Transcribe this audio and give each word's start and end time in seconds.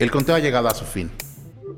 El 0.00 0.10
conteo 0.10 0.34
ha 0.34 0.38
llegado 0.38 0.66
a 0.66 0.74
su 0.74 0.86
fin. 0.86 1.10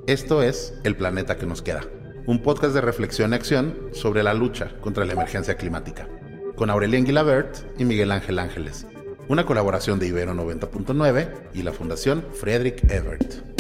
Esto 0.06 0.44
es 0.44 0.74
El 0.84 0.94
Planeta 0.94 1.36
que 1.36 1.44
nos 1.44 1.60
queda, 1.60 1.80
un 2.24 2.40
podcast 2.40 2.72
de 2.72 2.80
reflexión 2.80 3.32
y 3.32 3.34
acción 3.34 3.88
sobre 3.90 4.22
la 4.22 4.32
lucha 4.32 4.76
contra 4.80 5.04
la 5.04 5.14
emergencia 5.14 5.56
climática, 5.56 6.08
con 6.54 6.70
Aurelien 6.70 7.04
Guilabert 7.04 7.56
y 7.80 7.84
Miguel 7.84 8.12
Ángel 8.12 8.38
Ángeles, 8.38 8.86
una 9.26 9.44
colaboración 9.44 9.98
de 9.98 10.06
Ibero 10.06 10.34
90.9 10.34 11.50
y 11.52 11.64
la 11.64 11.72
Fundación 11.72 12.24
Friedrich 12.32 12.84
Ebert. 12.88 13.51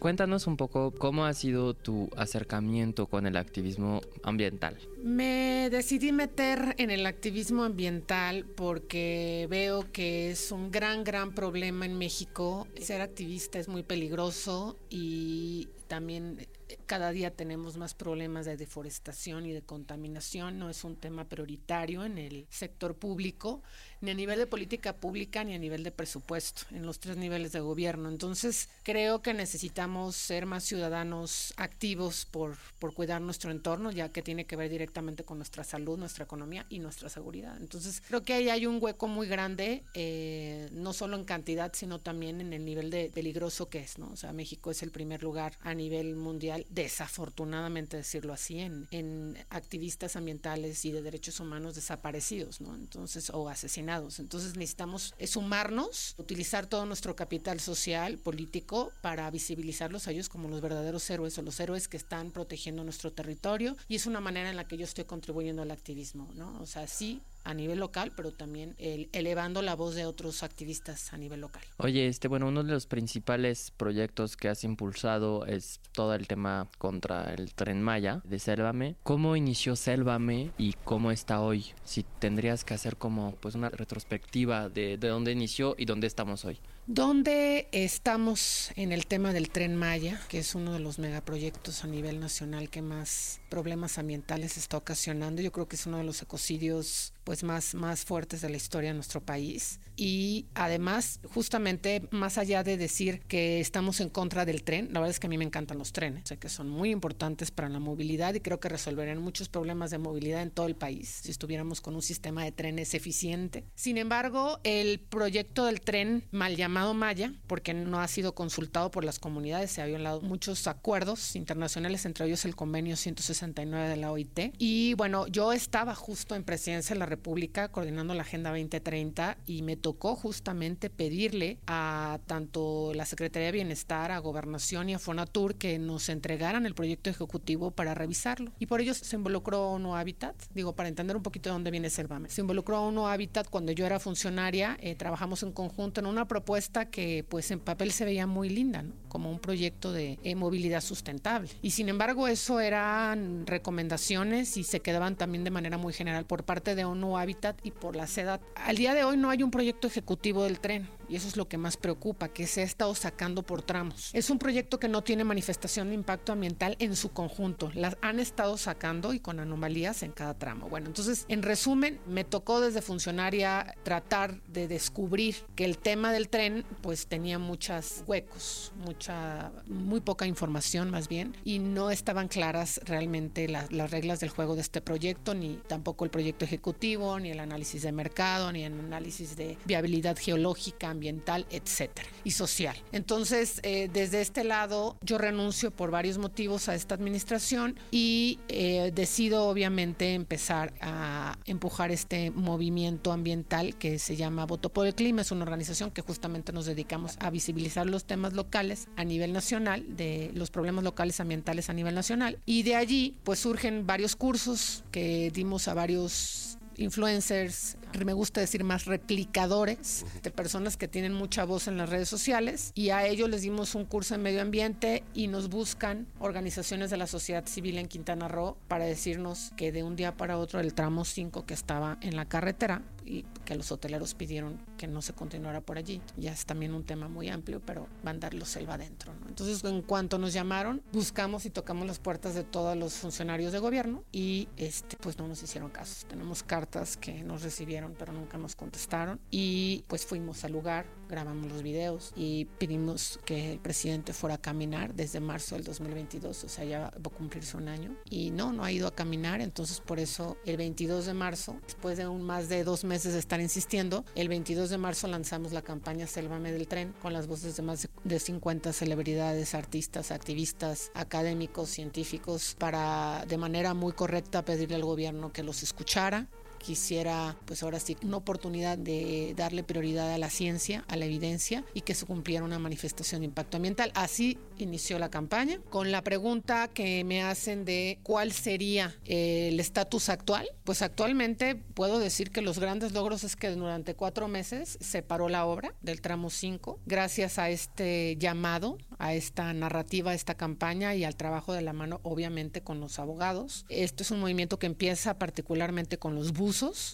Cuéntanos 0.00 0.46
un 0.46 0.56
poco 0.56 0.92
cómo 0.92 1.26
ha 1.26 1.34
sido 1.34 1.74
tu 1.74 2.08
acercamiento 2.16 3.06
con 3.06 3.26
el 3.26 3.36
activismo 3.36 4.00
ambiental. 4.22 4.78
Me 5.04 5.68
decidí 5.70 6.10
meter 6.10 6.74
en 6.78 6.90
el 6.90 7.04
activismo 7.04 7.64
ambiental 7.64 8.46
porque 8.46 9.46
veo 9.50 9.92
que 9.92 10.30
es 10.30 10.52
un 10.52 10.70
gran, 10.70 11.04
gran 11.04 11.34
problema 11.34 11.84
en 11.84 11.98
México. 11.98 12.66
Ser 12.80 13.02
activista 13.02 13.58
es 13.58 13.68
muy 13.68 13.82
peligroso 13.82 14.74
y 14.88 15.68
también 15.86 16.48
cada 16.86 17.10
día 17.10 17.30
tenemos 17.30 17.76
más 17.76 17.94
problemas 17.94 18.46
de 18.46 18.56
deforestación 18.56 19.46
y 19.46 19.52
de 19.52 19.62
contaminación. 19.62 20.58
No 20.58 20.70
es 20.70 20.84
un 20.84 20.96
tema 20.96 21.24
prioritario 21.24 22.04
en 22.04 22.18
el 22.18 22.46
sector 22.50 22.96
público 22.96 23.62
ni 24.00 24.10
a 24.10 24.14
nivel 24.14 24.38
de 24.38 24.46
política 24.46 24.96
pública 24.96 25.44
ni 25.44 25.54
a 25.54 25.58
nivel 25.58 25.84
de 25.84 25.90
presupuesto 25.90 26.62
en 26.70 26.86
los 26.86 27.00
tres 27.00 27.16
niveles 27.16 27.52
de 27.52 27.60
gobierno. 27.60 28.08
Entonces, 28.08 28.68
creo 28.82 29.20
que 29.20 29.34
necesitamos 29.34 30.16
ser 30.16 30.46
más 30.46 30.64
ciudadanos 30.64 31.52
activos 31.56 32.24
por, 32.24 32.56
por 32.78 32.94
cuidar 32.94 33.20
nuestro 33.20 33.50
entorno, 33.50 33.90
ya 33.90 34.10
que 34.10 34.22
tiene 34.22 34.46
que 34.46 34.56
ver 34.56 34.70
directamente 34.70 35.24
con 35.24 35.38
nuestra 35.38 35.64
salud, 35.64 35.98
nuestra 35.98 36.24
economía 36.24 36.66
y 36.70 36.78
nuestra 36.78 37.08
seguridad. 37.08 37.56
Entonces, 37.58 38.02
creo 38.06 38.22
que 38.22 38.32
ahí 38.32 38.48
hay 38.48 38.66
un 38.66 38.78
hueco 38.80 39.06
muy 39.06 39.26
grande, 39.26 39.84
eh, 39.94 40.68
no 40.72 40.92
solo 40.92 41.16
en 41.16 41.24
cantidad, 41.24 41.72
sino 41.74 41.98
también 41.98 42.40
en 42.40 42.52
el 42.52 42.64
nivel 42.64 42.90
de 42.90 43.10
peligroso 43.12 43.68
que 43.68 43.80
es, 43.80 43.98
¿no? 43.98 44.10
O 44.12 44.16
sea, 44.16 44.32
México 44.32 44.70
es 44.70 44.82
el 44.82 44.90
primer 44.90 45.22
lugar 45.22 45.58
a 45.60 45.74
nivel 45.74 46.16
mundial, 46.16 46.59
desafortunadamente 46.68 47.96
decirlo 47.96 48.32
así, 48.32 48.60
en, 48.60 48.86
en 48.90 49.38
activistas 49.50 50.16
ambientales 50.16 50.84
y 50.84 50.92
de 50.92 51.02
derechos 51.02 51.40
humanos 51.40 51.74
desaparecidos, 51.74 52.60
¿no? 52.60 52.74
Entonces, 52.74 53.30
o 53.30 53.48
asesinados 53.48 53.80
entonces 54.18 54.56
necesitamos 54.56 55.14
sumarnos, 55.26 56.14
utilizar 56.18 56.66
todo 56.66 56.86
nuestro 56.86 57.16
capital 57.16 57.60
social, 57.60 58.18
político, 58.18 58.92
para 59.00 59.30
visibilizarlos 59.30 60.06
a 60.06 60.12
ellos 60.12 60.28
como 60.28 60.48
los 60.48 60.60
verdaderos 60.60 61.08
héroes 61.10 61.36
o 61.38 61.42
los 61.42 61.58
héroes 61.60 61.88
que 61.88 61.96
están 61.96 62.30
protegiendo 62.30 62.84
nuestro 62.84 63.12
territorio. 63.12 63.76
Y 63.88 63.96
es 63.96 64.06
una 64.06 64.20
manera 64.20 64.50
en 64.50 64.56
la 64.56 64.66
que 64.66 64.76
yo 64.76 64.84
estoy 64.84 65.04
contribuyendo 65.04 65.62
al 65.62 65.70
activismo, 65.70 66.30
¿no? 66.34 66.60
O 66.60 66.66
sea, 66.66 66.86
sí, 66.86 67.20
a 67.44 67.54
nivel 67.54 67.78
local, 67.78 68.12
pero 68.16 68.32
también 68.32 68.74
el, 68.78 69.08
elevando 69.12 69.62
la 69.62 69.74
voz 69.74 69.94
de 69.94 70.06
otros 70.06 70.42
activistas 70.42 71.12
a 71.12 71.18
nivel 71.18 71.40
local. 71.40 71.62
Oye, 71.78 72.06
este, 72.06 72.28
bueno, 72.28 72.48
uno 72.48 72.62
de 72.62 72.72
los 72.72 72.86
principales 72.86 73.72
proyectos 73.76 74.36
que 74.36 74.48
has 74.48 74.64
impulsado 74.64 75.46
es 75.46 75.80
todo 75.92 76.14
el 76.14 76.26
tema 76.26 76.68
contra 76.78 77.32
el 77.34 77.54
tren 77.54 77.82
Maya 77.82 78.20
de 78.24 78.38
Sélvame. 78.38 78.96
¿Cómo 79.02 79.36
inició 79.36 79.76
Sélvame 79.76 80.50
y 80.58 80.74
cómo 80.84 81.10
está 81.10 81.40
hoy? 81.40 81.66
Si 81.84 82.04
tendrías 82.18 82.64
que 82.64 82.74
hacer 82.74 82.96
como 82.96 83.34
pues 83.36 83.54
una 83.54 83.70
retrospectiva 83.70 84.68
de, 84.68 84.98
de 84.98 85.08
dónde 85.08 85.32
inició 85.32 85.74
y 85.78 85.84
dónde 85.84 86.06
estamos 86.06 86.44
hoy. 86.44 86.58
¿Dónde 86.86 87.68
estamos 87.70 88.72
en 88.74 88.90
el 88.90 89.06
tema 89.06 89.32
del 89.32 89.50
tren 89.50 89.76
Maya, 89.76 90.20
que 90.28 90.38
es 90.38 90.54
uno 90.54 90.72
de 90.72 90.80
los 90.80 90.98
megaproyectos 90.98 91.84
a 91.84 91.86
nivel 91.86 92.18
nacional 92.18 92.68
que 92.68 92.82
más 92.82 93.40
problemas 93.48 93.98
ambientales 93.98 94.56
está 94.56 94.78
ocasionando? 94.78 95.40
Yo 95.40 95.52
creo 95.52 95.68
que 95.68 95.76
es 95.76 95.86
uno 95.86 95.98
de 95.98 96.04
los 96.04 96.20
ecocidios 96.20 97.12
pues 97.22 97.44
más, 97.44 97.74
más 97.74 98.04
fuertes 98.04 98.40
de 98.40 98.48
la 98.48 98.56
historia 98.56 98.90
de 98.90 98.94
nuestro 98.94 99.20
país. 99.20 99.78
Y 99.94 100.46
además, 100.54 101.20
justamente 101.34 102.08
más 102.10 102.38
allá 102.38 102.64
de 102.64 102.78
decir 102.78 103.20
que 103.28 103.60
estamos 103.60 104.00
en 104.00 104.08
contra 104.08 104.46
del 104.46 104.64
tren, 104.64 104.88
la 104.92 105.00
verdad 105.00 105.10
es 105.10 105.20
que 105.20 105.26
a 105.26 105.30
mí 105.30 105.36
me 105.36 105.44
encantan 105.44 105.78
los 105.78 105.92
trenes, 105.92 106.22
sé 106.26 106.38
que 106.38 106.48
son 106.48 106.70
muy 106.70 106.90
importantes 106.90 107.50
para 107.50 107.68
la 107.68 107.78
movilidad 107.78 108.34
y 108.34 108.40
creo 108.40 108.58
que 108.58 108.70
resolverían 108.70 109.20
muchos 109.20 109.50
problemas 109.50 109.90
de 109.90 109.98
movilidad 109.98 110.42
en 110.42 110.50
todo 110.50 110.66
el 110.66 110.74
país 110.74 111.20
si 111.22 111.30
estuviéramos 111.30 111.82
con 111.82 111.94
un 111.94 112.02
sistema 112.02 112.44
de 112.44 112.50
trenes 112.50 112.94
eficiente. 112.94 113.64
Sin 113.74 113.98
embargo, 113.98 114.58
el 114.64 115.00
proyecto 115.00 115.66
del 115.66 115.82
tren 115.82 116.24
mal 116.30 116.56
llamado 116.56 116.69
Maya, 116.70 117.32
porque 117.46 117.74
no 117.74 118.00
ha 118.00 118.08
sido 118.08 118.34
consultado 118.34 118.90
por 118.90 119.04
las 119.04 119.18
comunidades, 119.18 119.70
se 119.72 119.82
habían 119.82 120.04
dado 120.04 120.20
muchos 120.20 120.66
acuerdos 120.66 121.34
internacionales, 121.34 122.06
entre 122.06 122.26
ellos 122.26 122.44
el 122.44 122.54
convenio 122.54 122.96
169 122.96 123.88
de 123.88 123.96
la 123.96 124.12
OIT. 124.12 124.54
Y 124.58 124.94
bueno, 124.94 125.26
yo 125.26 125.52
estaba 125.52 125.94
justo 125.94 126.34
en 126.34 126.44
presidencia 126.44 126.94
de 126.94 127.00
la 127.00 127.06
República 127.06 127.68
coordinando 127.68 128.14
la 128.14 128.22
Agenda 128.22 128.50
2030 128.50 129.36
y 129.46 129.62
me 129.62 129.76
tocó 129.76 130.14
justamente 130.14 130.90
pedirle 130.90 131.58
a 131.66 132.20
tanto 132.26 132.92
la 132.94 133.04
Secretaría 133.04 133.46
de 133.46 133.52
Bienestar, 133.52 134.12
a 134.12 134.18
Gobernación 134.18 134.88
y 134.88 134.94
a 134.94 134.98
Fonatur 134.98 135.56
que 135.56 135.78
nos 135.78 136.08
entregaran 136.08 136.66
el 136.66 136.74
proyecto 136.74 137.10
ejecutivo 137.10 137.72
para 137.72 137.94
revisarlo. 137.94 138.52
Y 138.58 138.66
por 138.66 138.80
ello 138.80 138.94
se 138.94 139.16
involucró 139.16 139.70
ONU 139.70 139.96
Habitat, 139.96 140.36
digo, 140.54 140.74
para 140.74 140.88
entender 140.88 141.16
un 141.16 141.22
poquito 141.22 141.50
de 141.50 141.54
dónde 141.54 141.70
viene 141.70 141.90
Selvame. 141.90 142.30
Se 142.30 142.42
involucró 142.42 142.82
ONU 142.84 143.06
Habitat 143.06 143.48
cuando 143.50 143.72
yo 143.72 143.86
era 143.86 143.98
funcionaria, 143.98 144.76
eh, 144.80 144.94
trabajamos 144.94 145.42
en 145.42 145.52
conjunto 145.52 146.00
en 146.00 146.06
una 146.06 146.28
propuesta 146.28 146.59
que 146.68 147.24
pues 147.28 147.50
en 147.50 147.60
papel 147.60 147.92
se 147.92 148.04
veía 148.04 148.26
muy 148.26 148.48
linda, 148.48 148.82
¿no? 148.82 148.92
como 149.08 149.30
un 149.30 149.40
proyecto 149.40 149.92
de 149.92 150.18
eh, 150.22 150.34
movilidad 150.34 150.80
sustentable. 150.80 151.50
Y 151.62 151.70
sin 151.70 151.88
embargo 151.88 152.28
eso 152.28 152.60
eran 152.60 153.46
recomendaciones 153.46 154.56
y 154.56 154.64
se 154.64 154.80
quedaban 154.80 155.16
también 155.16 155.44
de 155.44 155.50
manera 155.50 155.78
muy 155.78 155.92
general 155.92 156.26
por 156.26 156.44
parte 156.44 156.74
de 156.74 156.84
ONU 156.84 157.18
Hábitat 157.18 157.58
y 157.64 157.72
por 157.72 157.96
la 157.96 158.06
SEDAT. 158.06 158.40
Al 158.54 158.76
día 158.76 158.94
de 158.94 159.04
hoy 159.04 159.16
no 159.16 159.30
hay 159.30 159.42
un 159.42 159.50
proyecto 159.50 159.88
ejecutivo 159.88 160.44
del 160.44 160.60
tren 160.60 160.88
y 161.10 161.16
eso 161.16 161.28
es 161.28 161.36
lo 161.36 161.48
que 161.48 161.58
más 161.58 161.76
preocupa, 161.76 162.28
que 162.28 162.46
se 162.46 162.60
ha 162.60 162.64
estado 162.64 162.94
sacando 162.94 163.42
por 163.42 163.62
tramos. 163.62 164.10
Es 164.12 164.30
un 164.30 164.38
proyecto 164.38 164.78
que 164.78 164.88
no 164.88 165.02
tiene 165.02 165.24
manifestación 165.24 165.88
de 165.88 165.94
impacto 165.94 166.32
ambiental 166.32 166.76
en 166.78 166.94
su 166.94 167.10
conjunto. 167.10 167.70
Las 167.74 167.96
han 168.00 168.20
estado 168.20 168.56
sacando 168.56 169.12
y 169.12 169.20
con 169.20 169.40
anomalías 169.40 170.02
en 170.02 170.12
cada 170.12 170.34
tramo. 170.34 170.68
Bueno, 170.68 170.86
entonces, 170.86 171.26
en 171.28 171.42
resumen, 171.42 172.00
me 172.06 172.24
tocó 172.24 172.60
desde 172.60 172.80
funcionaria 172.80 173.74
tratar 173.82 174.40
de 174.44 174.68
descubrir 174.68 175.36
que 175.56 175.64
el 175.64 175.78
tema 175.78 176.12
del 176.12 176.28
tren 176.28 176.64
pues 176.80 177.08
tenía 177.08 177.38
muchos 177.38 178.04
huecos, 178.06 178.72
mucha, 178.76 179.50
muy 179.66 180.00
poca 180.00 180.26
información 180.26 180.90
más 180.90 181.08
bien, 181.08 181.36
y 181.44 181.58
no 181.58 181.90
estaban 181.90 182.28
claras 182.28 182.80
realmente 182.84 183.48
las 183.48 183.90
reglas 183.90 184.20
del 184.20 184.30
juego 184.30 184.54
de 184.54 184.60
este 184.60 184.80
proyecto, 184.80 185.34
ni 185.34 185.56
tampoco 185.66 186.04
el 186.04 186.10
proyecto 186.10 186.44
ejecutivo, 186.44 187.18
ni 187.18 187.30
el 187.30 187.40
análisis 187.40 187.82
de 187.82 187.90
mercado, 187.90 188.52
ni 188.52 188.62
el 188.62 188.78
análisis 188.78 189.36
de 189.36 189.58
viabilidad 189.64 190.16
geológica, 190.16 190.90
ambiental, 191.00 191.46
etcétera, 191.50 192.06
y 192.24 192.32
social. 192.32 192.76
Entonces, 192.92 193.60
eh, 193.62 193.88
desde 193.90 194.20
este 194.20 194.44
lado, 194.44 194.98
yo 195.00 195.16
renuncio 195.16 195.70
por 195.70 195.90
varios 195.90 196.18
motivos 196.18 196.68
a 196.68 196.74
esta 196.74 196.94
administración 196.94 197.78
y 197.90 198.38
eh, 198.48 198.92
decido, 198.94 199.48
obviamente, 199.48 200.12
empezar 200.12 200.74
a 200.82 201.38
empujar 201.46 201.90
este 201.90 202.30
movimiento 202.30 203.12
ambiental 203.12 203.76
que 203.78 203.98
se 203.98 204.16
llama 204.16 204.44
Voto 204.44 204.68
por 204.68 204.86
el 204.86 204.94
Clima. 204.94 205.22
Es 205.22 205.32
una 205.32 205.44
organización 205.44 205.90
que 205.90 206.02
justamente 206.02 206.52
nos 206.52 206.66
dedicamos 206.66 207.16
a 207.18 207.30
visibilizar 207.30 207.86
los 207.86 208.04
temas 208.04 208.34
locales 208.34 208.88
a 208.96 209.04
nivel 209.04 209.32
nacional, 209.32 209.96
de 209.96 210.30
los 210.34 210.50
problemas 210.50 210.84
locales 210.84 211.18
ambientales 211.18 211.70
a 211.70 211.72
nivel 211.72 211.94
nacional. 211.94 212.38
Y 212.44 212.62
de 212.62 212.76
allí, 212.76 213.16
pues 213.24 213.38
surgen 213.38 213.86
varios 213.86 214.16
cursos 214.16 214.84
que 214.90 215.30
dimos 215.32 215.66
a 215.66 215.72
varios 215.72 216.58
influencers, 216.76 217.76
me 218.04 218.12
gusta 218.12 218.40
decir 218.40 218.64
más 218.64 218.86
replicadores 218.86 220.06
de 220.22 220.30
personas 220.30 220.76
que 220.76 220.88
tienen 220.88 221.12
mucha 221.12 221.44
voz 221.44 221.68
en 221.68 221.76
las 221.76 221.88
redes 221.88 222.08
sociales 222.08 222.72
y 222.74 222.90
a 222.90 223.06
ellos 223.06 223.28
les 223.28 223.42
dimos 223.42 223.74
un 223.74 223.84
curso 223.84 224.14
en 224.14 224.22
medio 224.22 224.40
ambiente 224.40 225.02
y 225.12 225.28
nos 225.28 225.48
buscan 225.48 226.06
organizaciones 226.18 226.90
de 226.90 226.96
la 226.96 227.06
sociedad 227.06 227.46
civil 227.46 227.78
en 227.78 227.88
Quintana 227.88 228.28
Roo 228.28 228.56
para 228.68 228.84
decirnos 228.84 229.52
que 229.56 229.72
de 229.72 229.82
un 229.82 229.96
día 229.96 230.16
para 230.16 230.38
otro 230.38 230.60
el 230.60 230.74
tramo 230.74 231.04
5 231.04 231.44
que 231.44 231.54
estaba 231.54 231.98
en 232.00 232.16
la 232.16 232.26
carretera 232.26 232.82
y 233.10 233.24
que 233.44 233.56
los 233.56 233.72
hoteleros 233.72 234.14
pidieron 234.14 234.58
que 234.78 234.86
no 234.86 235.02
se 235.02 235.12
continuara 235.12 235.60
por 235.60 235.78
allí. 235.78 236.00
Ya 236.16 236.32
es 236.32 236.46
también 236.46 236.74
un 236.74 236.84
tema 236.84 237.08
muy 237.08 237.28
amplio, 237.28 237.60
pero 237.64 237.88
van 238.04 238.16
a 238.16 238.20
darlo 238.20 238.44
selva 238.44 238.74
adentro. 238.74 239.12
Entonces, 239.28 239.64
en 239.64 239.82
cuanto 239.82 240.18
nos 240.18 240.32
llamaron, 240.32 240.82
buscamos 240.92 241.46
y 241.46 241.50
tocamos 241.50 241.86
las 241.86 241.98
puertas 241.98 242.34
de 242.34 242.44
todos 242.44 242.76
los 242.76 242.94
funcionarios 242.94 243.52
de 243.52 243.58
gobierno 243.58 244.04
y 244.12 244.48
este, 244.56 244.96
pues 244.98 245.18
no 245.18 245.26
nos 245.26 245.42
hicieron 245.42 245.70
caso. 245.70 246.06
Tenemos 246.06 246.42
cartas 246.42 246.96
que 246.96 247.22
nos 247.24 247.42
recibieron, 247.42 247.94
pero 247.98 248.12
nunca 248.12 248.38
nos 248.38 248.54
contestaron 248.54 249.20
y 249.30 249.84
pues 249.88 250.06
fuimos 250.06 250.44
al 250.44 250.52
lugar, 250.52 250.86
grabamos 251.08 251.50
los 251.50 251.62
videos 251.62 252.12
y 252.14 252.44
pedimos 252.58 253.18
que 253.24 253.54
el 253.54 253.58
presidente 253.58 254.12
fuera 254.12 254.36
a 254.36 254.38
caminar 254.38 254.94
desde 254.94 255.20
marzo 255.20 255.56
del 255.56 255.64
2022, 255.64 256.44
o 256.44 256.48
sea, 256.48 256.64
ya 256.64 256.80
va 256.80 256.88
a 256.88 257.10
cumplirse 257.10 257.56
un 257.56 257.68
año 257.68 257.96
y 258.08 258.30
no, 258.30 258.52
no 258.52 258.64
ha 258.64 258.70
ido 258.70 258.86
a 258.86 258.94
caminar, 258.94 259.40
entonces 259.40 259.80
por 259.80 259.98
eso 259.98 260.36
el 260.46 260.56
22 260.56 261.06
de 261.06 261.14
marzo, 261.14 261.58
después 261.64 261.98
de 261.98 262.06
un 262.06 262.22
más 262.22 262.48
de 262.48 262.64
dos 262.64 262.84
meses 262.84 262.99
de 263.04 263.18
estar 263.18 263.40
insistiendo, 263.40 264.04
el 264.14 264.28
22 264.28 264.68
de 264.68 264.78
marzo 264.78 265.08
lanzamos 265.08 265.52
la 265.52 265.62
campaña 265.62 266.06
Sélvame 266.06 266.52
del 266.52 266.68
Tren 266.68 266.92
con 267.00 267.12
las 267.12 267.26
voces 267.26 267.56
de 267.56 267.62
más 267.62 267.88
de 268.04 268.18
50 268.18 268.72
celebridades, 268.72 269.54
artistas, 269.54 270.10
activistas, 270.10 270.90
académicos, 270.94 271.70
científicos, 271.70 272.56
para 272.58 273.24
de 273.26 273.38
manera 273.38 273.72
muy 273.74 273.92
correcta 273.92 274.44
pedirle 274.44 274.76
al 274.76 274.84
gobierno 274.84 275.32
que 275.32 275.42
los 275.42 275.62
escuchara, 275.62 276.28
quisiera, 276.60 277.36
pues 277.46 277.62
ahora 277.62 277.80
sí, 277.80 277.96
una 278.02 278.18
oportunidad 278.18 278.78
de 278.78 279.34
darle 279.36 279.62
prioridad 279.62 280.12
a 280.12 280.18
la 280.18 280.30
ciencia, 280.30 280.84
a 280.88 280.96
la 280.96 281.06
evidencia 281.06 281.64
y 281.74 281.80
que 281.80 281.94
se 281.94 282.06
cumpliera 282.06 282.44
una 282.44 282.58
manifestación 282.58 283.22
de 283.22 283.26
impacto 283.26 283.56
ambiental. 283.56 283.90
Así 283.94 284.38
inició 284.58 284.98
la 284.98 285.10
campaña 285.10 285.58
con 285.70 285.90
la 285.90 286.02
pregunta 286.02 286.68
que 286.68 287.02
me 287.04 287.22
hacen 287.22 287.64
de 287.64 287.98
cuál 288.02 288.32
sería 288.32 288.94
el 289.04 289.58
estatus 289.58 290.08
actual. 290.08 290.48
Pues 290.64 290.82
actualmente 290.82 291.56
puedo 291.56 291.98
decir 291.98 292.30
que 292.30 292.42
los 292.42 292.58
grandes 292.58 292.92
logros 292.92 293.24
es 293.24 293.36
que 293.36 293.50
durante 293.50 293.94
cuatro 293.94 294.28
meses 294.28 294.78
se 294.80 295.02
paró 295.02 295.28
la 295.28 295.46
obra 295.46 295.74
del 295.80 296.00
tramo 296.00 296.30
5 296.30 296.80
gracias 296.86 297.38
a 297.38 297.50
este 297.50 298.16
llamado, 298.18 298.78
a 298.98 299.14
esta 299.14 299.52
narrativa, 299.54 300.10
a 300.10 300.14
esta 300.14 300.34
campaña 300.34 300.94
y 300.94 301.04
al 301.04 301.16
trabajo 301.16 301.52
de 301.52 301.62
la 301.62 301.72
mano, 301.72 302.00
obviamente, 302.02 302.62
con 302.62 302.80
los 302.80 302.98
abogados. 302.98 303.64
Esto 303.68 304.02
es 304.02 304.10
un 304.10 304.20
movimiento 304.20 304.58
que 304.58 304.66
empieza 304.66 305.18
particularmente 305.18 305.98
con 305.98 306.14
los 306.14 306.32